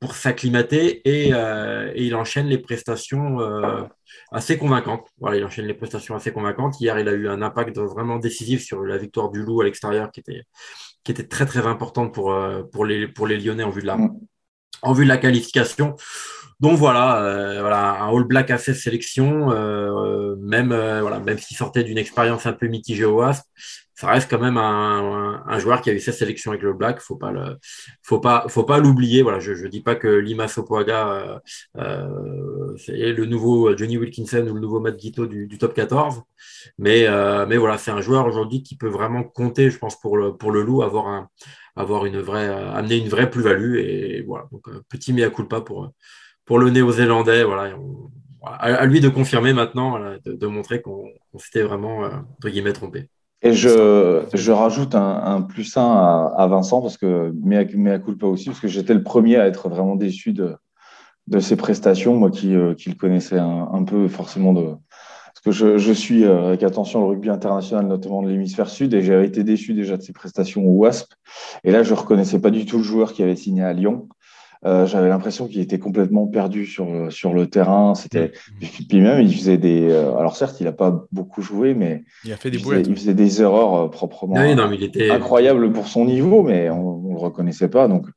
pour 0.00 0.14
s'acclimater 0.14 1.02
et, 1.04 1.32
euh, 1.32 1.90
et, 1.94 2.04
il 2.04 2.14
enchaîne 2.14 2.46
les 2.46 2.58
prestations 2.58 3.40
euh, 3.40 3.82
assez 4.30 4.56
convaincantes. 4.56 5.08
Voilà, 5.18 5.36
il 5.36 5.44
enchaîne 5.44 5.66
les 5.66 5.74
prestations 5.74 6.14
assez 6.14 6.32
convaincantes. 6.32 6.80
Hier, 6.80 6.98
il 7.00 7.08
a 7.08 7.12
eu 7.12 7.28
un 7.28 7.42
impact 7.42 7.78
vraiment 7.78 8.18
décisif 8.18 8.62
sur 8.62 8.84
la 8.84 8.98
victoire 8.98 9.30
du 9.30 9.42
Loup 9.42 9.62
à 9.62 9.64
l'extérieur 9.64 10.12
qui 10.12 10.20
était, 10.20 10.42
qui 11.02 11.12
était 11.12 11.26
très 11.26 11.46
très 11.46 11.66
importante 11.66 12.14
pour, 12.14 12.32
euh, 12.32 12.62
pour, 12.62 12.84
les, 12.84 13.08
pour 13.08 13.26
les 13.26 13.38
Lyonnais 13.38 13.64
en 13.64 13.70
vue 13.70 13.82
de 13.82 13.86
la, 13.86 13.96
mm 13.96 14.16
en 14.82 14.92
vue 14.92 15.04
de 15.04 15.08
la 15.08 15.18
qualification. 15.18 15.96
Donc 16.58 16.78
voilà, 16.78 17.22
euh, 17.22 17.62
un 17.70 18.16
All 18.16 18.24
Black 18.24 18.50
à 18.50 18.56
16 18.56 18.80
sélections, 18.80 19.50
euh, 19.50 20.36
même, 20.40 20.72
euh, 20.72 21.20
même 21.20 21.38
s'il 21.38 21.56
sortait 21.56 21.84
d'une 21.84 21.98
expérience 21.98 22.46
un 22.46 22.54
peu 22.54 22.66
mitigée 22.66 23.04
au 23.04 23.18
Wasp, 23.18 23.44
ça 23.94 24.08
reste 24.08 24.30
quand 24.30 24.38
même 24.38 24.56
un, 24.58 25.58
joueur 25.58 25.80
qui 25.80 25.90
a 25.90 25.92
eu 25.94 26.00
sa 26.00 26.12
sélection 26.12 26.50
avec 26.50 26.62
le 26.62 26.74
Black. 26.74 27.00
Faut 27.00 27.16
pas 27.16 27.32
faut 28.02 28.18
pas, 28.64 28.78
l'oublier. 28.78 29.24
Je, 29.38 29.52
ne 29.52 29.68
dis 29.68 29.82
pas 29.82 29.96
que 29.96 30.08
Lima 30.08 30.48
Sopoaga 30.48 31.40
euh, 31.78 32.76
est 32.88 33.12
le 33.12 33.24
nouveau 33.24 33.74
Johnny 33.74 33.96
Wilkinson 33.96 34.46
ou 34.50 34.54
le 34.54 34.60
nouveau 34.60 34.80
Matt 34.80 34.98
Guito 34.98 35.26
du, 35.26 35.48
top 35.58 35.72
14, 35.74 36.22
mais 36.78 37.06
voilà, 37.56 37.78
c'est 37.78 37.90
un 37.90 38.02
joueur 38.02 38.26
aujourd'hui 38.26 38.62
qui 38.62 38.76
peut 38.76 38.88
vraiment 38.88 39.24
compter, 39.24 39.70
je 39.70 39.78
pense 39.78 39.98
pour 39.98 40.16
le 40.18 40.62
Loup, 40.62 40.82
avoir 40.82 41.06
un 41.08 41.28
avoir 41.76 42.06
une 42.06 42.20
vraie, 42.20 42.48
amener 42.48 42.96
une 42.96 43.08
vraie 43.08 43.30
plus-value 43.30 43.76
et 43.76 44.24
voilà. 44.26 44.46
Donc 44.50 44.68
petit 44.88 45.12
mea 45.12 45.30
culpa 45.30 45.60
pour 45.60 45.90
pour 46.46 46.58
le 46.58 46.70
Néo-Zélandais. 46.70 47.44
Voilà, 47.44 47.76
à, 48.46 48.86
lui 48.86 49.00
de 49.00 49.08
confirmer 49.08 49.52
maintenant, 49.52 49.98
de, 50.24 50.46
montrer 50.46 50.80
qu'on 50.80 51.04
s'était 51.38 51.62
vraiment, 51.62 52.04
euh, 52.04 52.08
entre 52.36 52.48
guillemets, 52.48 52.72
trompé. 52.72 53.08
Et 53.42 53.52
je, 53.52 54.24
je 54.32 54.52
rajoute 54.52 54.94
un, 54.94 55.42
plus 55.42 55.76
1 55.76 55.82
à, 55.82 56.46
Vincent, 56.46 56.80
parce 56.80 56.96
que, 56.96 57.32
à, 57.54 57.98
culpa 57.98 58.26
aussi, 58.26 58.46
parce 58.46 58.60
que 58.60 58.68
j'étais 58.68 58.94
le 58.94 59.02
premier 59.02 59.36
à 59.36 59.46
être 59.46 59.68
vraiment 59.68 59.94
déçu 59.94 60.32
de, 60.32 60.56
de 61.26 61.38
ses 61.38 61.56
prestations, 61.56 62.16
moi 62.16 62.30
qui, 62.30 62.54
euh, 62.54 62.74
qui 62.74 62.88
le 62.88 62.94
connaissais 62.94 63.38
un, 63.38 63.84
peu 63.84 64.08
forcément 64.08 64.52
de. 64.52 64.74
Que 65.46 65.52
je, 65.52 65.78
je, 65.78 65.92
suis 65.92 66.24
euh, 66.24 66.48
avec 66.48 66.64
attention 66.64 66.98
le 66.98 67.06
rugby 67.06 67.30
international, 67.30 67.86
notamment 67.86 68.20
de 68.20 68.28
l'hémisphère 68.28 68.68
sud, 68.68 68.92
et 68.94 69.00
j'ai 69.00 69.22
été 69.22 69.44
déçu 69.44 69.74
déjà 69.74 69.96
de 69.96 70.02
ses 70.02 70.12
prestations 70.12 70.66
au 70.66 70.72
WASP. 70.72 71.12
Et 71.62 71.70
là, 71.70 71.84
je 71.84 71.94
ne 71.94 71.98
reconnaissais 72.00 72.40
pas 72.40 72.50
du 72.50 72.66
tout 72.66 72.78
le 72.78 72.82
joueur 72.82 73.12
qui 73.12 73.22
avait 73.22 73.36
signé 73.36 73.62
à 73.62 73.72
Lyon. 73.72 74.08
Euh, 74.64 74.86
j'avais 74.86 75.08
l'impression 75.08 75.46
qu'il 75.46 75.60
était 75.60 75.78
complètement 75.78 76.26
perdu 76.26 76.66
sur, 76.66 77.12
sur 77.12 77.32
le 77.32 77.46
terrain. 77.46 77.94
C'était 77.94 78.32
mm. 78.60 78.66
puis 78.88 79.00
même 79.00 79.20
il 79.20 79.32
faisait 79.32 79.56
des. 79.56 79.88
Euh, 79.88 80.16
alors 80.16 80.34
certes, 80.34 80.56
il 80.58 80.64
n'a 80.64 80.72
pas 80.72 81.06
beaucoup 81.12 81.42
joué, 81.42 81.74
mais 81.74 82.02
il 82.24 82.32
a 82.32 82.36
fait 82.36 82.50
des 82.50 82.58
il 82.58 82.96
faisait, 82.96 83.14
des 83.14 83.40
erreurs 83.40 83.88
proprement 83.92 84.34
incroyables 84.36 85.72
pour 85.72 85.86
son 85.86 86.06
niveau, 86.06 86.42
mais 86.42 86.70
on, 86.70 87.02
ne 87.02 87.12
le 87.12 87.20
reconnaissait 87.20 87.68
pas. 87.68 87.86
Donc 87.86 88.08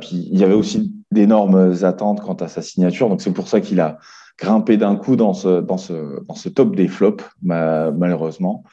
puis 0.00 0.28
il 0.32 0.40
y 0.40 0.42
avait 0.42 0.54
aussi 0.54 0.92
d'énormes 1.12 1.76
attentes 1.82 2.20
quant 2.20 2.34
à 2.34 2.48
sa 2.48 2.62
signature. 2.62 3.08
Donc 3.08 3.22
c'est 3.22 3.30
pour 3.30 3.46
ça 3.46 3.60
qu'il 3.60 3.78
a 3.78 4.00
grimpé 4.38 4.76
d'un 4.76 4.96
coup 4.96 5.16
dans 5.16 5.34
ce 5.34 5.60
dans 5.60 5.78
ce 5.78 6.24
dans 6.26 6.34
ce 6.34 6.48
top 6.48 6.74
des 6.76 6.88
flops 6.88 7.24
malheureusement. 7.42 8.64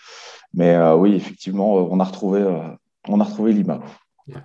Mais 0.54 0.78
oui, 0.94 1.16
effectivement, 1.16 1.76
on 1.76 2.00
a 2.00 2.04
retrouvé 2.04 2.44
on 3.08 3.20
a 3.20 3.24
retrouvé 3.24 3.54
Lima. 3.54 3.82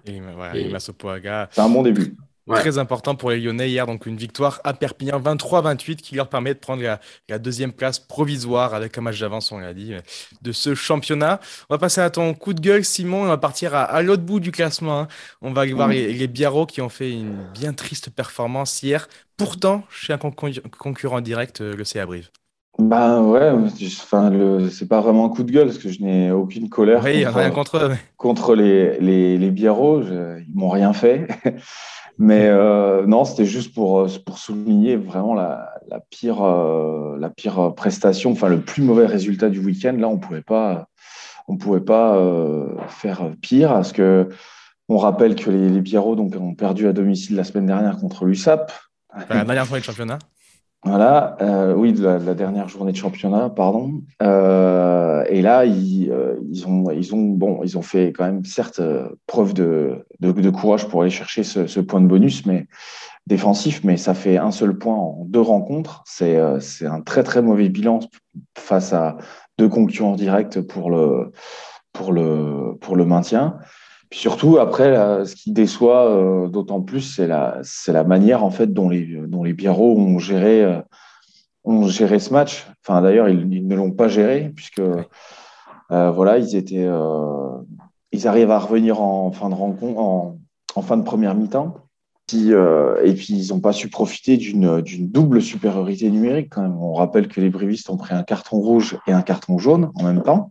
Lima 0.07 0.81
Sopoaga. 0.81 1.49
C'est 1.51 1.61
un 1.61 1.69
bon 1.69 1.83
début. 1.83 2.17
Très 2.49 2.79
important 2.79 3.17
pour 3.17 3.31
les 3.31 3.41
Lyonnais 3.41 3.69
hier, 3.69 3.87
donc 3.87 4.07
une 4.07 4.17
victoire 4.17 4.61
à 4.63 4.73
Perpignan 4.73 5.21
23-28 5.21 5.97
qui 5.97 6.15
leur 6.15 6.29
permet 6.29 6.55
de 6.55 6.61
prendre 6.61 6.81
la, 7.29 7.39
deuxième 7.41 7.73
place 7.73 7.99
provisoire 7.99 8.73
avec 8.73 8.97
un 8.97 9.01
match 9.01 9.19
d'avance, 9.19 9.51
on 9.51 9.59
l'a 9.59 9.75
dit, 9.75 9.95
de 10.43 10.53
ce 10.53 10.77
championnat. 10.77 11.41
On 11.69 11.75
va 11.75 11.79
passer 11.79 12.01
à 12.01 12.09
ton 12.09 12.35
coup 12.35 12.55
de 12.55 12.61
gueule, 12.61 12.85
Simon. 12.85 13.23
On 13.23 13.27
va 13.27 13.37
partir 13.37 13.75
à, 13.75 14.01
l'autre 14.03 14.23
bout 14.23 14.39
du 14.39 14.53
classement. 14.53 15.01
Hein. 15.01 15.09
On 15.43 15.53
va 15.53 15.63
aller 15.63 15.73
voir 15.73 15.89
les, 15.89 16.13
les 16.13 16.29
Biarros 16.29 16.67
qui 16.67 16.81
ont 16.81 16.89
fait 16.89 17.11
une 17.11 17.51
bien 17.53 17.73
triste 17.73 18.11
performance 18.11 18.81
hier. 18.81 19.09
Pourtant, 19.37 19.85
chez 19.91 20.13
un 20.13 20.19
concurrent 20.19 21.21
direct, 21.21 21.61
euh, 21.61 21.75
le 21.75 21.85
CA 21.85 22.07
Brive. 22.07 22.31
Bah 22.79 23.23
ouais, 23.23 23.51
enfin, 23.51 24.31
c'est 24.71 24.87
pas 24.87 25.01
vraiment 25.01 25.25
un 25.25 25.29
coup 25.31 25.43
de 25.45 25.51
gueule 25.51 25.69
parce 25.69 25.79
que 25.79 25.89
je 25.89 26.03
n'ai 26.03 26.31
aucune 26.31 26.69
colère 26.69 26.99
contre, 26.99 27.35
rien 27.35 27.51
contre, 27.51 27.91
contre 28.19 28.55
les, 28.55 29.01
les, 29.01 29.39
les 29.39 29.51
Biarros. 29.51 30.03
ils 30.03 30.55
m'ont 30.55 30.69
rien 30.69 30.93
fait. 30.93 31.27
Mais 32.19 32.49
euh, 32.49 33.07
non, 33.07 33.25
c'était 33.25 33.45
juste 33.45 33.75
pour, 33.75 34.01
euh, 34.01 34.09
pour 34.25 34.39
souligner 34.39 34.97
vraiment 34.97 35.35
la, 35.35 35.71
la 35.89 36.01
pire, 36.01 36.43
euh, 36.43 37.17
la 37.19 37.29
pire 37.29 37.75
prestation, 37.75 38.33
enfin 38.33 38.49
le 38.49 38.61
plus 38.61 38.83
mauvais 38.83 39.07
résultat 39.07 39.51
du 39.51 39.61
week-end. 39.61 39.95
Là, 39.99 40.09
on 40.09 40.19
pouvait 40.19 40.43
pas, 40.43 40.89
on 41.47 41.59
pouvait 41.59 41.81
pas 41.81 42.19
faire 42.89 43.31
pire 43.43 43.69
parce 43.71 43.93
que 43.93 44.29
on 44.89 44.99
rappelle 44.99 45.35
que 45.35 45.51
les, 45.51 45.69
les 45.69 45.81
Biarros 45.81 46.17
donc, 46.17 46.35
ont 46.37 46.55
perdu 46.55 46.87
à 46.87 46.93
domicile 46.93 47.37
la 47.37 47.45
semaine 47.45 47.67
dernière 47.67 47.99
contre 47.99 48.25
l'USAP. 48.25 48.73
La 49.29 49.45
dernière 49.45 49.67
fois 49.67 49.79
du 49.79 49.85
championnat. 49.85 50.19
Voilà, 50.87 51.37
euh, 51.41 51.75
oui, 51.75 51.93
de 51.93 52.05
la, 52.05 52.35
dernière 52.35 52.69
journée 52.69 52.93
de 52.93 52.97
championnat, 52.97 53.51
pardon. 53.51 54.03
Euh, 54.23 55.25
et 55.29 55.43
là, 55.43 55.65
ils, 55.65 56.09
euh, 56.13 56.37
ils, 56.49 56.65
ont, 56.69 56.91
ils, 56.93 57.13
ont, 57.13 57.23
bon, 57.23 57.61
ils 57.65 57.77
ont 57.77 57.83
fait 57.83 58.13
quand 58.13 58.25
même, 58.25 58.45
certes, 58.45 58.81
preuve 59.27 59.53
de, 59.53 60.07
de, 60.21 60.51
courage 60.51 60.87
pour 60.87 61.03
aller 61.03 61.11
chercher 61.11 61.43
ce, 61.43 61.67
ce, 61.67 61.81
point 61.81 62.01
de 62.01 62.07
bonus, 62.07 62.47
mais 62.47 62.69
défensif, 63.27 63.83
mais 63.83 63.97
ça 63.97 64.15
fait 64.15 64.37
un 64.37 64.53
seul 64.53 64.79
point 64.79 64.95
en 64.95 65.25
deux 65.27 65.41
rencontres. 65.41 66.05
C'est 66.07 66.37
un 66.39 67.01
très, 67.01 67.25
très 67.25 67.43
mauvais 67.43 67.69
bilan 67.69 67.99
face 68.57 68.93
à 68.93 69.17
deux 69.59 69.69
concurrents 69.69 70.15
directs 70.15 70.61
pour 70.61 70.91
le, 70.91 71.33
pour 71.93 72.13
le, 72.13 72.77
pour 72.81 72.95
le 72.95 73.05
maintien. 73.05 73.59
Puis 74.11 74.21
surtout, 74.21 74.59
après, 74.59 75.25
ce 75.25 75.35
qui 75.35 75.53
déçoit 75.53 76.09
euh, 76.09 76.49
d'autant 76.49 76.81
plus, 76.81 77.01
c'est 77.01 77.27
la, 77.27 77.59
c'est 77.63 77.93
la 77.93 78.05
manière 78.05 78.45
en 78.45 78.51
fait 78.51 78.73
dont 78.73 78.89
les, 78.89 79.05
dont 79.27 79.43
les 79.43 79.53
Biarros 79.53 79.99
ont 79.99 80.19
géré, 80.19 80.63
euh, 80.63 80.81
ont 81.65 81.89
géré 81.89 82.19
ce 82.19 82.33
match. 82.33 82.67
Enfin, 82.83 83.03
d'ailleurs, 83.03 83.29
ils, 83.29 83.67
ne 83.67 83.75
l'ont 83.75 83.91
pas 83.91 84.09
géré 84.09 84.53
puisque 84.55 84.81
euh, 84.81 86.11
voilà, 86.11 86.39
ils 86.39 86.55
étaient, 86.55 86.89
ils 88.13 88.29
arrivent 88.29 88.51
à 88.51 88.59
revenir 88.59 89.01
en 89.01 89.33
fin 89.33 89.49
de 89.49 89.55
rencontre, 89.55 89.99
en, 89.99 90.39
en 90.75 90.83
fin 90.83 90.97
de 90.97 91.03
première 91.03 91.35
mi-temps. 91.35 91.75
et 92.33 93.15
puis, 93.15 93.35
ils 93.35 93.49
n'ont 93.53 93.61
pas 93.61 93.73
su 93.73 93.89
profiter 93.89 94.37
d'une, 94.37 94.83
d'une 94.83 95.11
double 95.11 95.43
supériorité 95.43 96.11
numérique 96.11 96.51
quand 96.51 96.63
même. 96.63 96.77
On 96.81 96.95
rappelle 96.95 97.27
que 97.27 97.41
les 97.41 97.51
brivistes 97.51 97.91
ont 97.91 97.97
pris 97.97 98.15
un 98.15 98.23
carton 98.23 98.59
rouge 98.59 98.99
et 99.09 99.13
un 99.13 99.23
carton 99.23 99.59
jaune 99.59 99.91
en 99.97 100.05
même 100.05 100.23
temps. 100.23 100.49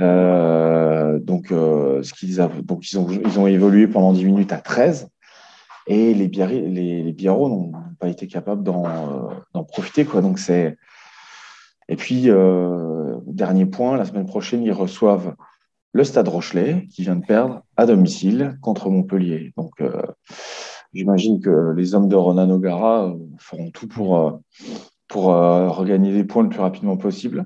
Euh, 0.00 1.18
donc, 1.18 1.52
euh, 1.52 2.02
ils, 2.22 2.40
ont, 2.40 3.46
évolué 3.46 3.86
pendant 3.86 4.12
10 4.12 4.24
minutes 4.24 4.52
à 4.52 4.58
13 4.58 5.08
et 5.86 6.14
les, 6.14 6.28
les, 6.28 7.02
les 7.02 7.12
Biarros 7.12 7.48
n'ont 7.48 7.72
pas 8.00 8.08
été 8.08 8.26
capables 8.26 8.62
d'en, 8.62 8.84
euh, 8.86 9.62
profiter. 9.68 10.04
Donc, 10.04 10.38
c'est... 10.38 10.76
Et 11.88 11.96
puis, 11.96 12.30
dernier 13.26 13.66
point, 13.66 13.98
la 13.98 14.06
semaine 14.06 14.24
prochaine, 14.24 14.62
ils 14.62 14.72
reçoivent 14.72 15.34
le 15.92 16.02
Stade 16.02 16.28
Rochelet, 16.28 16.88
qui 16.90 17.02
vient 17.02 17.16
de 17.16 17.24
perdre 17.24 17.62
à 17.76 17.84
domicile 17.84 18.58
contre 18.62 18.88
Montpellier. 18.88 19.52
Donc, 19.58 19.82
j'imagine 20.94 21.42
que 21.42 21.74
les 21.76 21.94
hommes 21.94 22.08
de 22.08 22.16
Ronan 22.16 22.48
O'Gara 22.48 23.12
feront 23.38 23.70
tout 23.70 23.86
pour, 23.86 24.40
pour 25.08 25.24
regagner 25.24 26.14
des 26.14 26.24
points 26.24 26.44
le 26.44 26.48
plus 26.48 26.60
rapidement 26.60 26.96
possible 26.96 27.44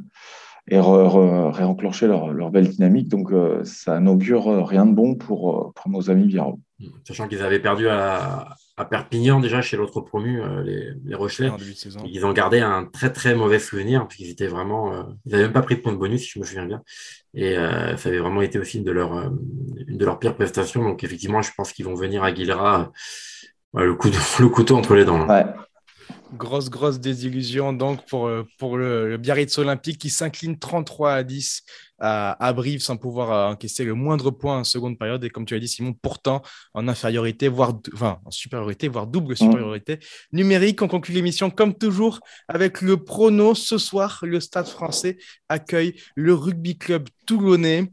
et 0.70 0.80
réenclencher 0.80 2.06
leur, 2.06 2.32
leur, 2.32 2.50
belle 2.50 2.68
dynamique. 2.68 3.08
Donc, 3.08 3.32
euh, 3.32 3.62
ça 3.64 4.00
n'augure 4.00 4.66
rien 4.66 4.86
de 4.86 4.92
bon 4.94 5.14
pour, 5.14 5.50
euh, 5.50 5.72
pour 5.74 5.90
nos 5.90 6.10
amis 6.10 6.26
Biarro. 6.26 6.60
Sachant 7.04 7.26
qu'ils 7.26 7.42
avaient 7.42 7.58
perdu 7.58 7.88
à, 7.88 8.56
à, 8.76 8.84
Perpignan 8.84 9.40
déjà 9.40 9.62
chez 9.62 9.76
l'autre 9.76 10.00
promu, 10.00 10.40
euh, 10.40 10.62
les, 10.62 10.92
les 11.04 11.14
Rochelais. 11.14 11.50
Ils 12.04 12.26
ont 12.26 12.32
gardé 12.32 12.60
un 12.60 12.84
très 12.84 13.12
très 13.12 13.34
mauvais 13.34 13.58
souvenir 13.58 14.02
parce 14.02 14.16
qu'ils 14.16 14.30
étaient 14.30 14.46
vraiment. 14.46 14.92
ils 15.24 15.32
n'avaient 15.32 15.44
même 15.44 15.52
pas 15.52 15.62
pris 15.62 15.76
de 15.76 15.80
point 15.80 15.92
de 15.92 15.98
bonus, 15.98 16.22
si 16.22 16.30
je 16.34 16.38
me 16.38 16.44
souviens 16.44 16.66
bien. 16.66 16.82
Et 17.34 17.54
ça 17.54 18.08
avait 18.08 18.18
vraiment 18.18 18.42
été 18.42 18.58
aussi 18.58 18.78
une 18.78 18.84
de 18.84 18.92
leurs 18.92 19.30
de 19.30 20.04
leurs 20.04 20.18
pires 20.18 20.34
prestations. 20.34 20.82
Donc, 20.82 21.02
effectivement, 21.02 21.42
je 21.42 21.50
pense 21.56 21.72
qu'ils 21.72 21.84
vont 21.84 21.94
venir 21.94 22.22
à 22.22 22.32
Guilera 22.32 22.92
le, 23.74 23.94
coup 23.94 24.08
le 24.40 24.48
couteau 24.48 24.76
entre 24.76 24.94
les 24.94 25.04
dents. 25.04 25.26
Ouais. 25.26 25.44
Grosse, 26.34 26.68
grosse 26.68 27.00
désillusion 27.00 27.72
donc 27.72 28.06
pour, 28.06 28.26
euh, 28.26 28.46
pour 28.58 28.76
le, 28.76 29.16
Biarritz 29.16 29.56
Olympique 29.58 29.98
qui 29.98 30.10
s'incline 30.10 30.58
33 30.58 31.12
à 31.12 31.22
10 31.22 31.62
à, 32.00 32.52
Brive 32.52 32.80
sans 32.80 32.96
pouvoir 32.96 33.32
euh, 33.32 33.52
encaisser 33.52 33.84
le 33.84 33.94
moindre 33.94 34.30
point 34.30 34.58
en 34.58 34.64
seconde 34.64 34.98
période. 34.98 35.24
Et 35.24 35.30
comme 35.30 35.44
tu 35.44 35.54
as 35.54 35.58
dit, 35.58 35.68
Simon, 35.68 35.94
pourtant 36.00 36.42
en 36.74 36.86
infériorité, 36.86 37.48
voire 37.48 37.72
enfin, 37.94 38.20
en 38.24 38.30
supériorité, 38.30 38.88
voire 38.88 39.06
double 39.06 39.32
mm. 39.32 39.36
supériorité 39.36 39.98
numérique. 40.32 40.82
On 40.82 40.88
conclut 40.88 41.14
l'émission 41.14 41.50
comme 41.50 41.74
toujours 41.74 42.20
avec 42.46 42.82
le 42.82 43.02
prono. 43.02 43.54
Ce 43.54 43.78
soir, 43.78 44.20
le 44.22 44.40
Stade 44.40 44.68
français 44.68 45.18
accueille 45.48 45.94
le 46.14 46.34
Rugby 46.34 46.78
Club 46.78 47.08
Toulonnais 47.26 47.90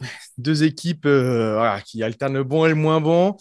deux 0.38 0.64
équipes 0.64 1.06
euh, 1.06 1.78
qui 1.86 2.02
alternent 2.02 2.34
le 2.34 2.44
bon 2.44 2.66
et 2.66 2.68
le 2.68 2.74
moins 2.74 3.00
bon. 3.00 3.36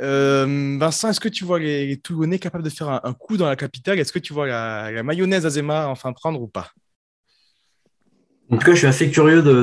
Euh, 0.00 0.76
Vincent, 0.78 1.08
est-ce 1.08 1.20
que 1.20 1.28
tu 1.28 1.44
vois 1.44 1.58
les, 1.58 1.96
Toulonnais 1.98 2.38
capables 2.38 2.64
de 2.64 2.70
faire 2.70 2.88
un, 3.04 3.12
coup 3.12 3.36
dans 3.36 3.48
la 3.48 3.56
capitale? 3.56 3.98
Est-ce 3.98 4.12
que 4.12 4.18
tu 4.18 4.32
vois 4.32 4.46
la, 4.46 5.02
mayonnaise 5.02 5.46
Azema 5.46 5.88
enfin 5.88 6.12
prendre 6.12 6.40
ou 6.40 6.48
pas? 6.48 6.70
En 8.50 8.58
tout 8.58 8.66
cas, 8.66 8.72
je 8.72 8.78
suis 8.78 8.86
assez 8.86 9.10
curieux 9.10 9.42
de, 9.42 9.62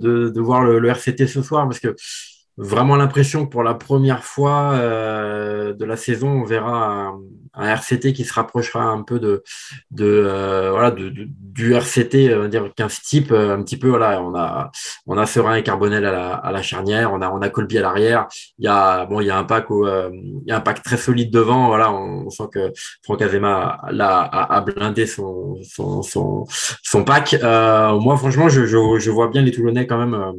de, 0.00 0.40
voir 0.40 0.64
le, 0.64 0.88
RCT 0.88 1.26
ce 1.26 1.42
soir 1.42 1.68
parce 1.68 1.78
que 1.78 1.94
vraiment 2.60 2.96
l'impression 2.96 3.46
que 3.46 3.50
pour 3.50 3.62
la 3.62 3.72
première 3.74 4.22
fois 4.22 4.72
euh, 4.74 5.72
de 5.72 5.84
la 5.86 5.96
saison, 5.96 6.28
on 6.28 6.44
verra 6.44 7.14
un, 7.54 7.68
RCT 7.74 8.12
qui 8.12 8.24
se 8.24 8.32
rapprochera 8.32 8.84
un 8.84 9.02
peu 9.02 9.18
de, 9.18 9.42
de 9.90 10.68
voilà 10.70 10.92
du 10.92 11.74
RCT 11.74 12.34
on 12.34 12.40
va 12.40 12.48
dire 12.48 12.70
15 12.74 13.00
type 13.02 13.32
un 13.32 13.60
petit 13.62 13.76
peu 13.76 13.88
voilà 13.88 14.22
on 14.22 14.34
a 14.36 14.70
on 15.06 15.18
a 15.18 15.26
Serein 15.26 15.56
et 15.56 15.62
Carbonel 15.62 16.06
à 16.06 16.12
la, 16.12 16.34
à 16.34 16.52
la 16.52 16.62
charnière 16.62 17.12
on 17.12 17.20
a 17.20 17.28
on 17.28 17.42
a 17.42 17.48
Colby 17.48 17.78
à 17.78 17.82
l'arrière. 17.82 18.28
Il 18.58 18.64
y 18.66 18.68
a 18.68 19.04
bon 19.06 19.20
il 19.20 19.26
y 19.26 19.30
a 19.30 19.36
un 19.36 19.44
pack 19.44 19.66
il 19.70 20.42
y 20.46 20.52
a 20.52 20.56
un 20.56 20.60
pack 20.60 20.82
très 20.82 20.96
solide 20.96 21.32
devant 21.32 21.66
voilà 21.66 21.92
on, 21.92 22.30
sent 22.30 22.44
que 22.52 22.72
Franck 23.02 23.20
Azema 23.22 23.80
a, 23.82 24.56
a, 24.56 24.60
blindé 24.60 25.06
son 25.06 25.56
son, 25.64 26.02
son, 26.02 26.46
son 26.82 27.04
pack. 27.04 27.36
Moi 27.42 28.16
franchement 28.16 28.48
je, 28.48 28.64
je, 28.64 28.98
je 28.98 29.10
vois 29.10 29.28
bien 29.28 29.42
les 29.42 29.50
Toulonnais 29.50 29.86
quand 29.86 29.98
même 29.98 30.34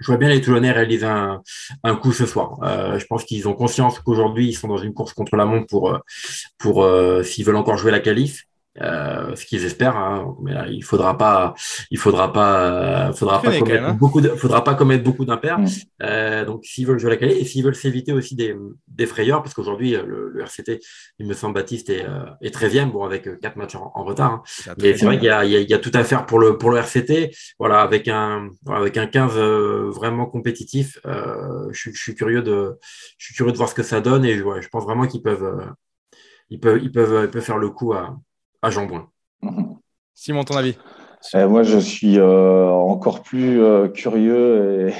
je 0.00 0.06
vois 0.06 0.16
bien 0.16 0.28
les 0.28 0.40
Toulonnais 0.40 0.72
réaliser 0.72 1.06
un, 1.06 1.42
un 1.84 1.96
coup 1.96 2.12
ce 2.12 2.26
soir. 2.26 2.58
Euh, 2.62 2.98
je 2.98 3.06
pense 3.06 3.24
qu'ils 3.24 3.48
ont 3.48 3.54
conscience 3.54 4.00
qu'aujourd'hui, 4.00 4.48
ils 4.48 4.54
sont 4.54 4.68
dans 4.68 4.78
une 4.78 4.94
course 4.94 5.12
contre 5.12 5.36
la 5.36 5.44
montre 5.44 5.66
pour, 5.66 5.90
euh, 5.94 5.98
pour 6.58 6.82
euh, 6.84 7.22
s'ils 7.22 7.44
veulent 7.44 7.56
encore 7.56 7.76
jouer 7.76 7.90
la 7.92 8.00
qualif. 8.00 8.44
Euh, 8.80 9.34
ce 9.34 9.46
qu'ils 9.46 9.64
espèrent, 9.64 9.96
hein. 9.96 10.36
mais 10.42 10.54
là, 10.54 10.66
il 10.68 10.84
faudra 10.84 11.18
pas, 11.18 11.54
il 11.90 11.98
faudra 11.98 12.32
pas, 12.32 13.08
euh, 13.08 13.12
faudra 13.12 13.42
pas 13.42 13.58
commettre 13.58 13.84
hein. 13.84 13.96
beaucoup, 13.98 14.20
de, 14.20 14.28
faudra 14.28 14.62
pas 14.62 14.74
commettre 14.74 15.02
beaucoup 15.02 15.24
d'impairs. 15.24 15.58
Mm. 15.58 15.66
Euh, 16.02 16.44
donc, 16.44 16.64
s'ils 16.64 16.86
veulent 16.86 17.00
jouer 17.00 17.10
la 17.10 17.16
qualité 17.16 17.40
et 17.40 17.44
s'ils 17.44 17.64
veulent 17.64 17.74
s'éviter 17.74 18.12
aussi 18.12 18.36
des, 18.36 18.54
des, 18.86 19.06
frayeurs, 19.06 19.42
parce 19.42 19.54
qu'aujourd'hui 19.54 19.90
le, 19.90 20.30
le, 20.32 20.40
RCT, 20.42 20.78
il 21.18 21.26
me 21.26 21.34
semble 21.34 21.54
Baptiste 21.54 21.90
est, 21.90 22.04
euh, 22.04 22.26
est 22.42 22.54
13e, 22.54 22.92
bon 22.92 23.02
avec 23.04 23.40
quatre 23.40 23.56
matchs 23.56 23.74
en, 23.74 24.04
retard. 24.04 24.34
Hein. 24.34 24.74
Mais 24.80 24.96
c'est 24.96 25.04
vrai 25.04 25.16
qu'il 25.16 25.26
y 25.26 25.30
a, 25.30 25.44
il 25.44 25.50
y, 25.50 25.56
a, 25.56 25.60
il 25.60 25.68
y 25.68 25.74
a 25.74 25.78
tout 25.78 25.92
à 25.92 26.04
faire 26.04 26.24
pour 26.24 26.38
le 26.38 26.56
pour 26.56 26.70
le 26.70 26.78
RCT. 26.78 27.32
Voilà, 27.58 27.80
avec 27.80 28.06
un 28.06 28.50
avec 28.68 28.96
un 28.96 29.06
15 29.06 29.36
vraiment 29.90 30.26
compétitif. 30.26 31.00
je, 31.04 31.90
je, 31.90 32.00
suis 32.00 32.14
curieux 32.14 32.42
de, 32.42 32.78
je 33.18 33.26
suis 33.26 33.34
curieux 33.34 33.52
de 33.52 33.56
voir 33.56 33.68
ce 33.68 33.74
que 33.74 33.82
ça 33.82 34.00
donne 34.00 34.24
et 34.24 34.40
ouais, 34.40 34.62
je 34.62 34.68
pense 34.68 34.84
vraiment 34.84 35.08
qu'ils 35.08 35.22
peuvent, 35.22 35.66
ils 36.50 36.60
peuvent, 36.60 36.78
ils 36.80 36.92
peuvent, 36.92 37.24
ils 37.24 37.30
peuvent 37.30 37.42
faire 37.42 37.58
le 37.58 37.70
coup 37.70 37.92
à 37.94 38.16
à 38.62 38.70
Jean 38.70 38.86
mhm. 39.42 39.76
Simon, 40.14 40.44
ton 40.44 40.56
avis? 40.56 40.76
Euh, 41.34 41.48
Moi, 41.48 41.62
je 41.62 41.78
suis 41.78 42.18
euh, 42.18 42.68
encore 42.68 43.22
plus 43.22 43.60
euh, 43.60 43.88
curieux 43.88 44.92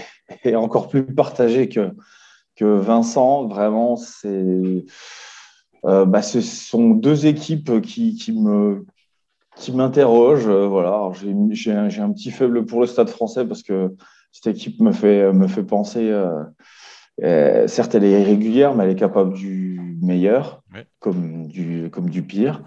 et, 0.45 0.57
encore 0.57 0.89
plus 0.89 1.05
partagé 1.05 1.69
que, 1.69 1.91
que 2.57 2.65
Vincent. 2.65 3.47
Vraiment, 3.47 3.97
c'est, 3.97 4.85
bah, 5.83 6.23
ce 6.23 6.41
sont 6.41 6.91
deux 6.91 7.27
équipes 7.27 7.81
qui, 7.81 8.15
qui 8.15 8.33
me 8.33 8.87
qui 9.57 9.73
m'interrogent. 9.73 10.49
voilà, 10.49 11.11
j'ai, 11.51 11.73
un, 11.73 11.89
un, 11.89 12.13
petit 12.13 12.31
faible 12.31 12.65
pour 12.65 12.81
le 12.81 12.87
Stade 12.87 13.11
français 13.11 13.45
parce 13.45 13.63
que 13.63 13.95
cette 14.33 14.57
équipe 14.57 14.81
me 14.81 14.93
fait, 14.93 15.33
me 15.33 15.49
fait 15.49 15.65
penser 15.65 16.11
euh, 17.23 17.67
certes, 17.67 17.95
elle 17.95 18.05
est 18.05 18.21
irrégulière, 18.21 18.75
mais 18.75 18.85
elle 18.85 18.91
est 18.91 18.97
capable 18.97 19.35
du 19.35 19.99
meilleur 20.01 20.63
comme, 21.01 21.47
du, 21.47 21.91
comme 21.91 22.11
du 22.11 22.23
pire. 22.23 22.63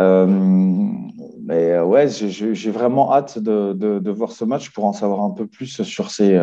Euh, 0.00 0.26
mais 0.26 1.72
euh, 1.72 1.84
ouais, 1.84 2.08
j'ai 2.08 2.70
vraiment 2.70 3.12
hâte 3.12 3.38
de, 3.38 3.72
de, 3.74 4.10
voir 4.10 4.32
ce 4.32 4.44
match 4.44 4.70
pour 4.70 4.86
en 4.86 4.92
savoir 4.92 5.20
un 5.20 5.30
peu 5.30 5.46
plus 5.46 5.82
sur 5.82 6.10
ces, 6.10 6.40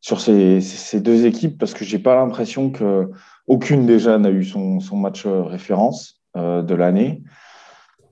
sur 0.00 0.20
ces, 0.20 0.60
ces 0.60 1.00
deux 1.00 1.24
équipes 1.24 1.58
parce 1.58 1.72
que 1.72 1.84
j'ai 1.84 1.98
pas 1.98 2.16
l'impression 2.16 2.70
que 2.70 3.08
aucune 3.46 3.86
déjà 3.86 4.18
n'a 4.18 4.30
eu 4.30 4.44
son, 4.44 4.80
son, 4.80 4.96
match 4.96 5.24
référence 5.26 6.20
de 6.34 6.74
l'année. 6.74 7.22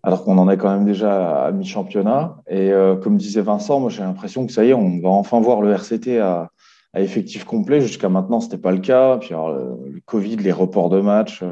Alors 0.03 0.25
qu'on 0.25 0.39
en 0.39 0.49
est 0.49 0.57
quand 0.57 0.73
même 0.73 0.87
déjà 0.87 1.45
à 1.45 1.53
mi-championnat. 1.53 2.37
Et 2.49 2.71
comme 3.03 3.17
disait 3.17 3.43
Vincent, 3.43 3.81
moi 3.81 3.91
j'ai 3.91 4.03
l'impression 4.03 4.47
que 4.47 4.53
ça 4.53 4.65
y 4.65 4.71
est, 4.71 4.75
on 4.75 5.01
va 5.01 5.09
enfin 5.09 5.41
voir 5.41 5.61
le 5.61 5.73
RCT 5.73 6.21
à, 6.21 6.51
effectif 6.95 7.45
complet. 7.45 7.81
Jusqu'à 7.81 8.09
maintenant, 8.09 8.41
ce 8.41 8.47
n'était 8.47 8.59
pas 8.59 8.73
le 8.73 8.79
cas. 8.79 9.19
Puis 9.19 9.31
le 9.31 10.01
Covid, 10.07 10.37
les 10.37 10.53
reports 10.53 10.91
de 10.91 11.01
match. 11.01 11.43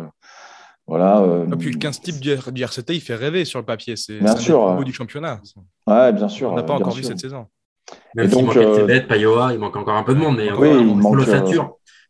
Euh, 0.88 0.92
voilà. 0.92 1.20
Euh, 1.20 1.46
Et 1.46 1.56
puis 1.56 1.70
le 1.70 1.78
15 1.78 2.00
type 2.00 2.20
du, 2.20 2.30
RCT, 2.32 2.94
il 2.94 3.00
fait 3.00 3.14
rêver 3.14 3.44
sur 3.44 3.58
le 3.58 3.64
papier. 3.64 3.96
C'est 3.96 4.18
bien 4.18 4.36
sûr. 4.36 4.60
Au 4.60 4.74
bout 4.74 4.84
du 4.84 4.92
championnat. 4.92 5.40
Ouais, 5.86 6.12
bien 6.12 6.28
sûr. 6.28 6.52
On 6.52 6.56
n'a 6.56 6.62
pas 6.62 6.74
encore 6.74 6.94
vu 6.94 7.02
cette 7.02 7.20
saison. 7.20 7.46
Même 8.14 8.30
s'il 8.30 8.44
manquait 8.44 8.64
euh... 8.64 8.76
Tebet, 8.76 9.02
Payoa, 9.02 9.52
il 9.52 9.58
manque 9.58 9.76
encore 9.76 9.96
un 9.96 10.02
peu 10.02 10.14
de 10.14 10.18
monde. 10.18 10.36
Mais 10.36 10.52
oui, 10.52 10.68
il 10.70 11.02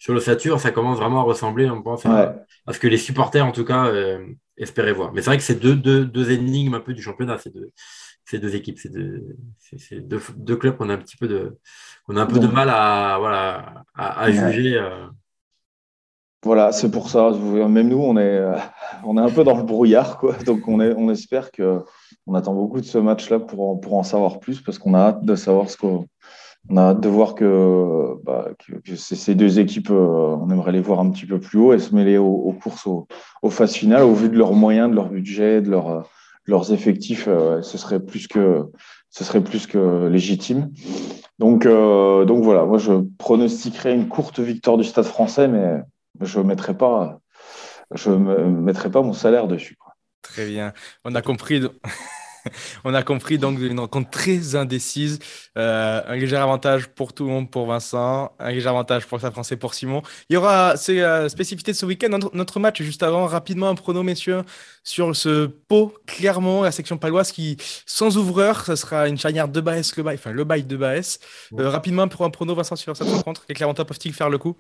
sur, 0.01 0.15
l'ossature, 0.15 0.61
ça 0.61 0.71
commence 0.71 0.99
vraiment 0.99 1.21
à 1.21 1.25
ressembler 1.25 1.69
on 1.69 1.83
pense, 1.83 2.07
à, 2.07 2.45
ce 2.71 2.79
que 2.79 2.87
les 2.87 2.99
supporters, 2.99 3.45
en 3.45 3.51
tout 3.51 3.65
cas, 3.65 3.87
euh, 3.87 4.25
espéraient 4.57 4.93
voir. 4.93 5.13
Mais 5.13 5.23
c'est 5.23 5.31
vrai 5.31 5.39
que 5.39 5.43
c'est 5.43 5.59
deux, 5.59 5.75
deux, 5.75 6.05
deux, 6.05 6.31
énigmes 6.31 6.75
un 6.75 6.81
peu 6.81 6.95
du 6.95 7.03
championnat. 7.03 7.37
C'est 7.39 7.53
deux, 7.53 7.73
ces 8.25 8.39
deux 8.39 8.55
équipes, 8.55 8.79
c'est 8.79 8.93
deux, 8.93 9.37
deux, 9.93 10.21
deux, 10.37 10.57
clubs 10.57 10.77
qu'on 10.77 10.89
a 10.89 10.95
un 10.95 10.99
petit 10.99 11.17
peu 11.17 11.27
de, 11.27 11.59
on 12.07 12.17
a 12.17 12.23
un 12.23 12.27
peu 12.27 12.39
de 12.39 12.47
mal 12.47 12.69
à, 12.71 13.17
voilà, 13.19 13.85
à, 13.95 14.31
juger. 14.31 14.77
Euh. 14.77 15.07
Voilà, 16.45 16.73
c'est 16.73 16.91
pour 16.91 17.11
ça. 17.11 17.31
Même 17.33 17.89
nous, 17.89 18.01
on 18.01 18.17
est, 18.17 18.41
on 19.05 19.17
est 19.17 19.21
un 19.21 19.31
peu 19.31 19.45
dans 19.45 19.57
le 19.57 19.65
brouillard, 19.65 20.19
quoi. 20.19 20.35
Donc 20.47 20.69
on, 20.69 20.81
est, 20.81 20.95
on 20.97 21.11
espère 21.11 21.51
que, 21.51 21.83
on 22.27 22.35
attend 22.35 22.55
beaucoup 22.55 22.81
de 22.81 22.87
ce 22.87 22.99
match-là 22.99 23.41
pour, 23.41 23.81
pour 23.81 23.95
en 23.95 24.03
savoir 24.03 24.39
plus, 24.39 24.61
parce 24.61 24.79
qu'on 24.79 24.95
a 24.95 24.99
hâte 24.99 25.25
de 25.25 25.35
savoir 25.35 25.69
ce 25.69 25.77
qu'on, 25.77 26.07
on 26.71 26.77
a 26.77 26.83
hâte 26.91 27.01
de 27.01 27.09
voir 27.09 27.35
que, 27.35 28.15
bah, 28.25 28.51
ces 28.95 29.35
deux 29.35 29.59
équipes, 29.59 29.91
euh, 29.91 30.37
on 30.41 30.51
aimerait 30.51 30.73
les 30.73 30.81
voir 30.81 31.01
un 31.01 31.11
petit 31.11 31.27
peu 31.27 31.41
plus 31.41 31.59
haut 31.59 31.73
et 31.73 31.79
se 31.79 31.95
mêler 31.95 32.19
aux, 32.19 32.55
courses, 32.63 32.87
aux, 32.87 33.51
phases 33.51 33.75
finales, 33.75 34.03
au 34.03 34.13
vu 34.13 34.29
de 34.29 34.37
leurs 34.37 34.53
moyens, 34.53 34.91
de 34.91 34.95
leur 34.95 35.09
budget, 35.09 35.63
de 35.63 35.71
leur 35.71 36.09
leurs 36.49 36.73
effectifs, 36.73 37.27
euh, 37.29 37.61
ce 37.61 37.77
serait 37.77 38.01
plus 38.01 38.27
que 38.27 38.65
ce 39.11 39.23
serait 39.23 39.43
plus 39.43 39.67
que 39.67 40.09
légitime. 40.09 40.71
Donc, 41.39 41.67
euh, 41.67 42.25
donc 42.25 42.43
voilà, 42.43 42.65
moi 42.65 42.79
je 42.79 42.93
pronostiquerais 43.19 43.95
une 43.95 44.09
courte 44.09 44.41
victoire 44.41 44.79
du 44.79 44.85
Stade 44.85 45.05
Français, 45.05 45.47
mais 45.47 45.83
je 46.21 46.39
ne 46.39 46.45
mettrai 46.45 46.77
pas, 46.77 47.21
je 47.95 48.11
mettrai 48.11 48.91
pas 48.91 49.03
mon 49.03 49.13
salaire 49.13 49.47
dessus. 49.47 49.77
Très 50.23 50.47
bien, 50.47 50.73
on 51.05 51.15
a 51.15 51.23
compris. 51.23 51.63
on 52.85 52.95
a 52.95 53.03
compris 53.03 53.39
donc 53.39 53.59
une 53.59 53.81
rencontre 53.81 54.11
très 54.11 54.55
indécise. 54.55 55.19
Euh, 55.57 56.03
un 56.07 56.17
léger 56.17 56.37
avantage 56.37 56.89
pour 56.89 57.13
tout 57.13 57.25
le 57.25 57.31
monde 57.31 57.51
pour 57.51 57.67
Vincent, 57.67 58.33
un 58.39 58.51
léger 58.51 58.69
avantage 58.69 59.07
pour 59.07 59.19
le 59.19 59.31
Français 59.31 59.57
pour 59.57 59.75
Simon. 59.75 60.03
Il 60.29 60.35
y 60.35 60.37
aura 60.37 60.77
ces 60.77 61.01
euh, 61.01 61.29
spécificités 61.29 61.73
de 61.73 61.77
ce 61.77 61.87
week-end. 61.87 62.19
Notre, 62.33 62.61
match 62.61 62.83
juste 62.83 63.03
avant, 63.03 63.27
rapidement 63.27 63.69
un 63.69 63.75
prono, 63.75 64.03
messieurs, 64.03 64.43
sur 64.83 65.15
ce 65.15 65.47
pot 65.47 65.95
Clermont, 66.07 66.63
la 66.63 66.73
section 66.73 66.99
paloise 66.99 67.33
qui, 67.33 67.57
sans 67.87 68.17
ouvreur, 68.17 68.65
ce 68.65 68.75
sera 68.75 69.09
une 69.09 69.19
charnière 69.19 69.49
de 69.49 69.61
Baès, 69.61 69.97
le 69.97 70.03
bail, 70.03 70.17
enfin 70.17 70.33
le 70.33 70.45
bail 70.45 70.65
de 70.65 70.77
Baès. 70.77 71.21
Euh, 71.59 71.69
rapidement 71.69 72.09
pour 72.09 72.25
un 72.25 72.31
prono, 72.31 72.55
Vincent, 72.55 72.77
sur 72.77 72.97
cette 72.97 73.09
rencontre, 73.09 73.45
les 73.49 73.55
Clermontois 73.55 73.85
peuvent-ils 73.85 74.13
faire 74.13 74.31
le 74.31 74.39
coup? 74.39 74.57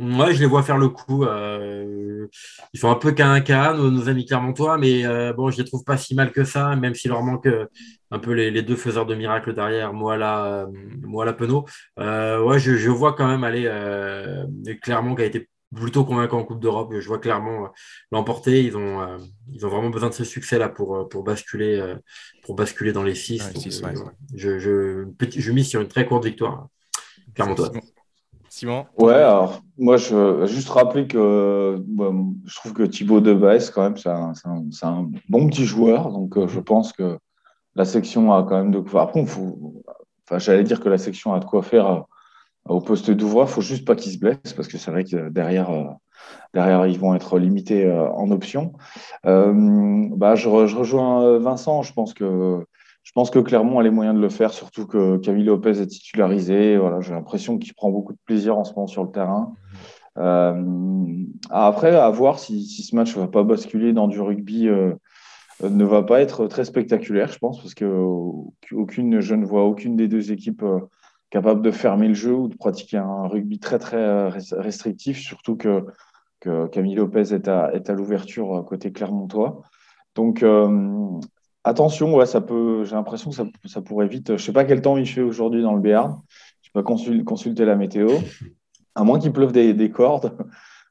Ouais, 0.00 0.32
je 0.32 0.40
les 0.40 0.46
vois 0.46 0.62
faire 0.62 0.78
le 0.78 0.88
coup. 0.88 1.24
Euh, 1.24 2.26
ils 2.72 2.80
font 2.80 2.90
un 2.90 2.94
peu 2.94 3.12
qu'un 3.12 3.38
cas, 3.42 3.74
nos, 3.74 3.90
nos, 3.90 4.08
amis 4.08 4.24
clermontois, 4.24 4.78
mais 4.78 5.04
euh, 5.04 5.34
bon, 5.34 5.50
je 5.50 5.58
les 5.58 5.64
trouve 5.64 5.84
pas 5.84 5.98
si 5.98 6.14
mal 6.14 6.32
que 6.32 6.42
ça, 6.42 6.74
même 6.74 6.94
s'il 6.94 7.10
leur 7.10 7.22
manque 7.22 7.44
euh, 7.46 7.66
un 8.10 8.18
peu 8.18 8.32
les, 8.32 8.50
les, 8.50 8.62
deux 8.62 8.76
faiseurs 8.76 9.04
de 9.04 9.14
miracles 9.14 9.54
derrière, 9.54 9.92
moi 9.92 10.16
là, 10.16 10.66
moi 11.02 11.26
la 11.26 11.34
Penaud. 11.34 11.66
ouais, 11.98 12.58
je, 12.58 12.76
je, 12.76 12.88
vois 12.88 13.12
quand 13.12 13.28
même 13.28 13.44
aller 13.44 13.68
Clermont 14.80 15.14
qui 15.14 15.22
a 15.22 15.26
été 15.26 15.50
plutôt 15.74 16.06
convaincant 16.06 16.38
en 16.38 16.44
Coupe 16.44 16.60
d'Europe. 16.60 16.94
Je 16.98 17.06
vois 17.06 17.18
clairement 17.18 17.68
l'emporter. 18.10 18.64
Ils 18.64 18.78
ont, 18.78 19.18
ils 19.52 19.66
ont 19.66 19.68
vraiment 19.68 19.90
besoin 19.90 20.08
de 20.08 20.14
ce 20.14 20.24
succès-là 20.24 20.70
pour, 20.70 21.10
pour, 21.10 21.24
basculer, 21.24 21.94
pour 22.44 22.54
basculer 22.54 22.92
dans 22.92 23.02
les 23.02 23.14
six. 23.14 23.42
je, 24.34 24.58
je, 24.58 25.04
je 25.36 25.52
mise 25.52 25.68
sur 25.68 25.82
une 25.82 25.88
très 25.88 26.06
courte 26.06 26.24
victoire. 26.24 26.68
Clermontois. 27.34 27.70
Simon 28.50 28.86
Ouais, 28.98 29.14
alors 29.14 29.62
moi 29.78 29.96
je 29.96 30.14
veux 30.14 30.46
juste 30.46 30.68
rappeler 30.70 31.06
que 31.06 31.82
je 32.44 32.54
trouve 32.56 32.72
que 32.72 32.82
Thibaut 32.82 33.20
Debaes, 33.20 33.70
quand 33.72 33.82
même, 33.82 33.96
c'est 33.96 34.08
un, 34.08 34.32
un, 34.82 35.10
bon 35.28 35.48
petit 35.48 35.64
joueur. 35.64 36.10
Donc 36.10 36.36
euh, 36.36 36.48
je 36.48 36.58
pense 36.58 36.92
que 36.92 37.16
la 37.76 37.84
section 37.84 38.32
a 38.32 38.42
quand 38.42 38.56
même 38.56 38.72
de 38.72 38.80
quoi. 38.80 39.02
Après, 39.02 39.24
faut... 39.24 39.82
enfin, 40.26 40.40
j'allais 40.40 40.64
dire 40.64 40.80
que 40.80 40.88
la 40.88 40.98
section 40.98 41.32
a 41.32 41.38
de 41.38 41.44
quoi 41.44 41.62
faire 41.62 41.86
euh, 41.86 42.00
au 42.64 42.80
poste 42.80 43.12
d'ouvroir. 43.12 43.46
Il 43.48 43.52
faut 43.52 43.60
juste 43.60 43.86
pas 43.86 43.94
qu'il 43.94 44.10
se 44.12 44.18
blesse 44.18 44.52
parce 44.56 44.66
que 44.66 44.78
c'est 44.78 44.90
vrai 44.90 45.04
que 45.04 45.28
derrière, 45.28 45.70
euh, 45.70 45.84
derrière, 46.52 46.84
ils 46.86 46.98
vont 46.98 47.14
être 47.14 47.38
limités 47.38 47.88
en 47.88 48.32
option. 48.32 48.72
bah, 49.22 50.34
je, 50.34 50.66
je, 50.66 50.76
rejoins 50.76 51.38
Vincent. 51.38 51.82
Je 51.82 51.92
pense 51.92 52.14
que 52.14 52.66
je 53.10 53.14
pense 53.14 53.30
que 53.30 53.40
Clermont 53.40 53.80
a 53.80 53.82
les 53.82 53.90
moyens 53.90 54.14
de 54.14 54.22
le 54.22 54.28
faire, 54.28 54.52
surtout 54.52 54.86
que 54.86 55.16
Camille 55.16 55.42
Lopez 55.42 55.80
est 55.80 55.88
titularisé. 55.88 56.76
Voilà, 56.76 57.00
J'ai 57.00 57.12
l'impression 57.12 57.58
qu'il 57.58 57.74
prend 57.74 57.90
beaucoup 57.90 58.12
de 58.12 58.20
plaisir 58.24 58.56
en 58.56 58.62
ce 58.62 58.72
moment 58.72 58.86
sur 58.86 59.02
le 59.02 59.10
terrain. 59.10 59.52
Euh, 60.16 61.24
après, 61.50 61.96
à 61.96 62.08
voir 62.10 62.38
si, 62.38 62.64
ce 62.64 62.94
match 62.94 63.16
ne 63.16 63.22
va 63.22 63.26
pas 63.26 63.42
basculer 63.42 63.92
dans 63.92 64.06
du 64.06 64.20
rugby, 64.20 64.68
euh, 64.68 64.94
ne 65.68 65.84
va 65.84 66.04
pas 66.04 66.20
être 66.20 66.46
très 66.46 66.64
spectaculaire, 66.64 67.32
je 67.32 67.40
pense, 67.40 67.60
parce 67.60 67.74
que 67.74 67.84
aucune, 68.70 69.18
je 69.18 69.34
ne 69.34 69.44
vois 69.44 69.64
aucune 69.64 69.96
des 69.96 70.06
deux 70.06 70.30
équipes 70.30 70.62
euh, 70.62 70.78
capable 71.30 71.62
de 71.62 71.72
fermer 71.72 72.06
le 72.06 72.14
jeu 72.14 72.32
ou 72.32 72.46
de 72.46 72.56
pratiquer 72.56 72.98
un 72.98 73.26
rugby 73.26 73.58
très 73.58 73.80
très 73.80 74.28
restrictif, 74.28 75.18
surtout 75.18 75.56
que, 75.56 75.84
que 76.38 76.68
Camille 76.68 76.94
Lopez 76.94 77.34
est 77.34 77.48
à, 77.48 77.74
est 77.74 77.90
à 77.90 77.92
l'ouverture 77.92 78.64
côté 78.68 78.92
clermontois. 78.92 79.62
Donc, 80.14 80.44
Attention, 81.64 82.14
ouais, 82.14 82.26
ça 82.26 82.40
peut. 82.40 82.84
J'ai 82.84 82.94
l'impression 82.94 83.30
que 83.30 83.36
ça, 83.36 83.44
ça, 83.66 83.82
pourrait 83.82 84.08
vite. 84.08 84.36
Je 84.36 84.42
sais 84.42 84.52
pas 84.52 84.64
quel 84.64 84.80
temps 84.80 84.96
il 84.96 85.06
fait 85.06 85.20
aujourd'hui 85.20 85.62
dans 85.62 85.74
le 85.74 85.80
Béarn. 85.80 86.20
Je 86.62 86.70
vais 86.74 86.82
pas 86.82 87.22
consulter 87.24 87.64
la 87.64 87.76
météo. 87.76 88.10
À 88.94 89.04
moins 89.04 89.18
qu'il 89.18 89.32
pleuve 89.32 89.52
des, 89.52 89.74
des 89.74 89.90
cordes. 89.90 90.36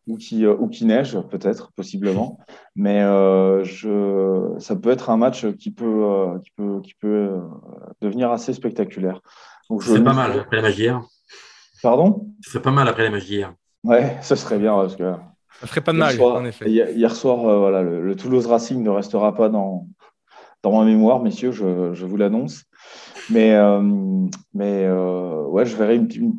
ou 0.08 0.17
qui, 0.17 0.45
ou 0.47 0.67
qui 0.67 0.86
neige, 0.86 1.19
peut-être, 1.29 1.71
possiblement. 1.73 2.39
Mais 2.75 3.01
je, 3.63 4.55
ça 4.58 4.75
peut 4.75 4.89
être 4.89 5.10
un 5.10 5.17
match 5.17 5.45
qui 5.53 5.71
peut, 5.71 6.39
qui 6.43 6.51
peut, 6.51 6.82
qui 6.82 6.93
peut 6.95 7.38
devenir 8.01 8.32
assez 8.32 8.53
spectaculaire. 8.53 9.21
C'est 9.82 10.03
pas 10.03 10.13
mal 10.13 10.39
après 10.39 10.58
la 10.58 10.62
magie 10.63 10.82
hier. 10.84 11.01
Pardon? 11.84 12.27
Ce 12.41 12.51
serait 12.51 12.62
pas 12.62 12.71
mal 12.71 12.88
après 12.88 13.03
la 13.03 13.12
magie 13.12 13.36
hier. 13.36 13.53
Ouais, 13.84 14.17
ce 14.21 14.36
serait 14.36 14.58
bien 14.58 14.73
parce 14.73 14.95
que. 14.95 15.13
Ça 15.62 15.67
ferait 15.67 15.82
pas 15.82 15.93
de 15.93 15.97
mal, 15.97 16.19
en 16.21 16.45
effet. 16.45 16.69
Hier, 16.69 17.15
soir, 17.15 17.38
voilà, 17.38 17.84
le, 17.84 18.15
Toulouse 18.15 18.47
Racing 18.47 18.82
ne 18.82 18.89
restera 18.89 19.36
pas 19.36 19.49
dans, 19.49 19.88
dans 20.63 20.78
ma 20.78 20.86
mémoire, 20.86 21.22
messieurs, 21.22 21.52
je, 21.52 21.93
je 21.93 22.06
vous 22.06 22.17
l'annonce. 22.17 22.65
Mais, 23.30 23.58
mais 24.54 24.89
ouais, 24.89 25.65
je 25.65 25.76
verrais 25.76 25.98
une, 25.98 26.34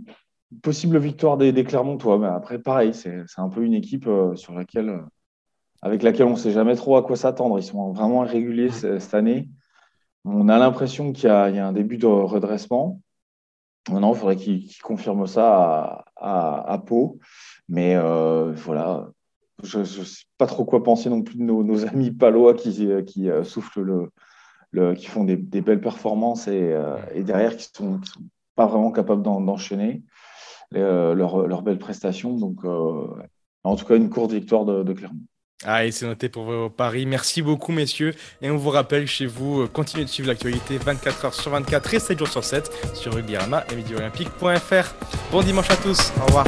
possible 0.63 0.99
victoire 0.99 1.37
des, 1.37 1.53
des 1.53 1.65
Clermontois. 1.65 2.19
Mais 2.19 2.27
après, 2.27 2.59
pareil, 2.59 2.93
c'est 2.95 3.25
un 3.37 3.49
peu 3.49 3.63
une 3.63 3.75
équipe 3.75 4.09
sur 4.35 4.55
laquelle, 4.55 5.01
avec 5.83 6.03
laquelle 6.03 6.27
on 6.27 6.33
ne 6.33 6.37
sait 6.37 6.51
jamais 6.51 6.75
trop 6.75 6.97
à 6.97 7.03
quoi 7.03 7.17
s'attendre. 7.17 7.59
Ils 7.59 7.65
sont 7.65 7.93
vraiment 7.93 8.25
irréguliers 8.25 8.71
cette 8.71 9.15
année. 9.15 9.49
On 10.25 10.49
a 10.49 10.59
l'impression 10.59 11.13
qu'il 11.13 11.25
y, 11.25 11.33
y, 11.33 11.59
a 11.59 11.67
un 11.67 11.73
début 11.73 11.97
de 11.97 12.07
redressement. 12.07 13.01
Maintenant, 13.89 14.13
il 14.13 14.19
faudrait 14.19 14.37
qu'ils 14.37 14.77
confirment 14.83 15.27
ça 15.27 16.05
à, 16.17 16.73
à, 16.73 16.79
Pau. 16.79 17.19
Mais 17.69 17.97
euh, 17.97 18.53
voilà, 18.53 19.09
je 19.65 19.79
ne 19.81 19.85
sais 19.85 20.25
pas 20.39 20.47
trop 20.47 20.65
quoi 20.65 20.83
penser 20.83 21.11
non 21.11 21.23
plus 21.23 21.37
de 21.37 21.43
nos, 21.43 21.85
amis 21.87 22.11
palois 22.11 22.55
qui, 22.55 22.89
qui 23.07 23.31
euh, 23.31 23.45
soufflent 23.45 23.83
le, 23.83 24.11
le, 24.71 24.95
qui 24.95 25.07
font 25.07 25.25
des, 25.25 25.37
belles 25.37 25.81
performances 25.81 26.49
et, 26.49 26.73
euh, 26.73 26.97
et, 27.15 27.23
derrière 27.23 27.57
qui 27.57 27.69
ne 27.73 27.87
sont, 27.87 28.03
sont, 28.05 28.21
pas 28.57 28.67
vraiment 28.67 28.93
capables 28.93 29.23
d'enchaîner 29.23 30.03
leurs 30.73 31.47
leur 31.47 31.63
belles 31.63 31.79
prestations. 31.79 32.37
Donc, 32.37 32.65
en 32.65 33.77
tout 33.77 33.87
cas, 33.87 33.97
une 33.97 34.11
courte 34.11 34.33
victoire 34.33 34.65
de, 34.65 34.83
de 34.83 34.93
Clermont. 34.93 35.21
Ah, 35.65 35.85
et 35.85 35.91
c'est 35.91 36.07
noté 36.07 36.29
pour 36.29 36.45
vos 36.45 36.71
paris. 36.71 37.05
Merci 37.05 37.43
beaucoup, 37.43 37.73
messieurs. 37.73 38.15
Et 38.41 38.51
on 38.51 38.57
vous 38.57 38.71
rappelle 38.71 39.07
chez 39.07 39.27
vous, 39.27 39.63
euh, 39.63 39.67
continuez 39.67 40.05
de 40.05 40.09
suivre 40.09 40.29
l'actualité 40.29 40.79
24 40.79 41.27
h 41.27 41.33
sur 41.35 41.51
24 41.51 41.95
et 41.95 41.99
7 41.99 42.19
jours 42.19 42.29
sur 42.29 42.45
7 42.45 42.71
sur 42.95 43.15
Rugbyrama 43.15 43.65
et 43.71 43.95
Olympique.fr. 43.95 44.95
Bon 45.31 45.43
dimanche 45.43 45.71
à 45.71 45.77
tous. 45.77 46.13
Au 46.23 46.27
revoir. 46.27 46.47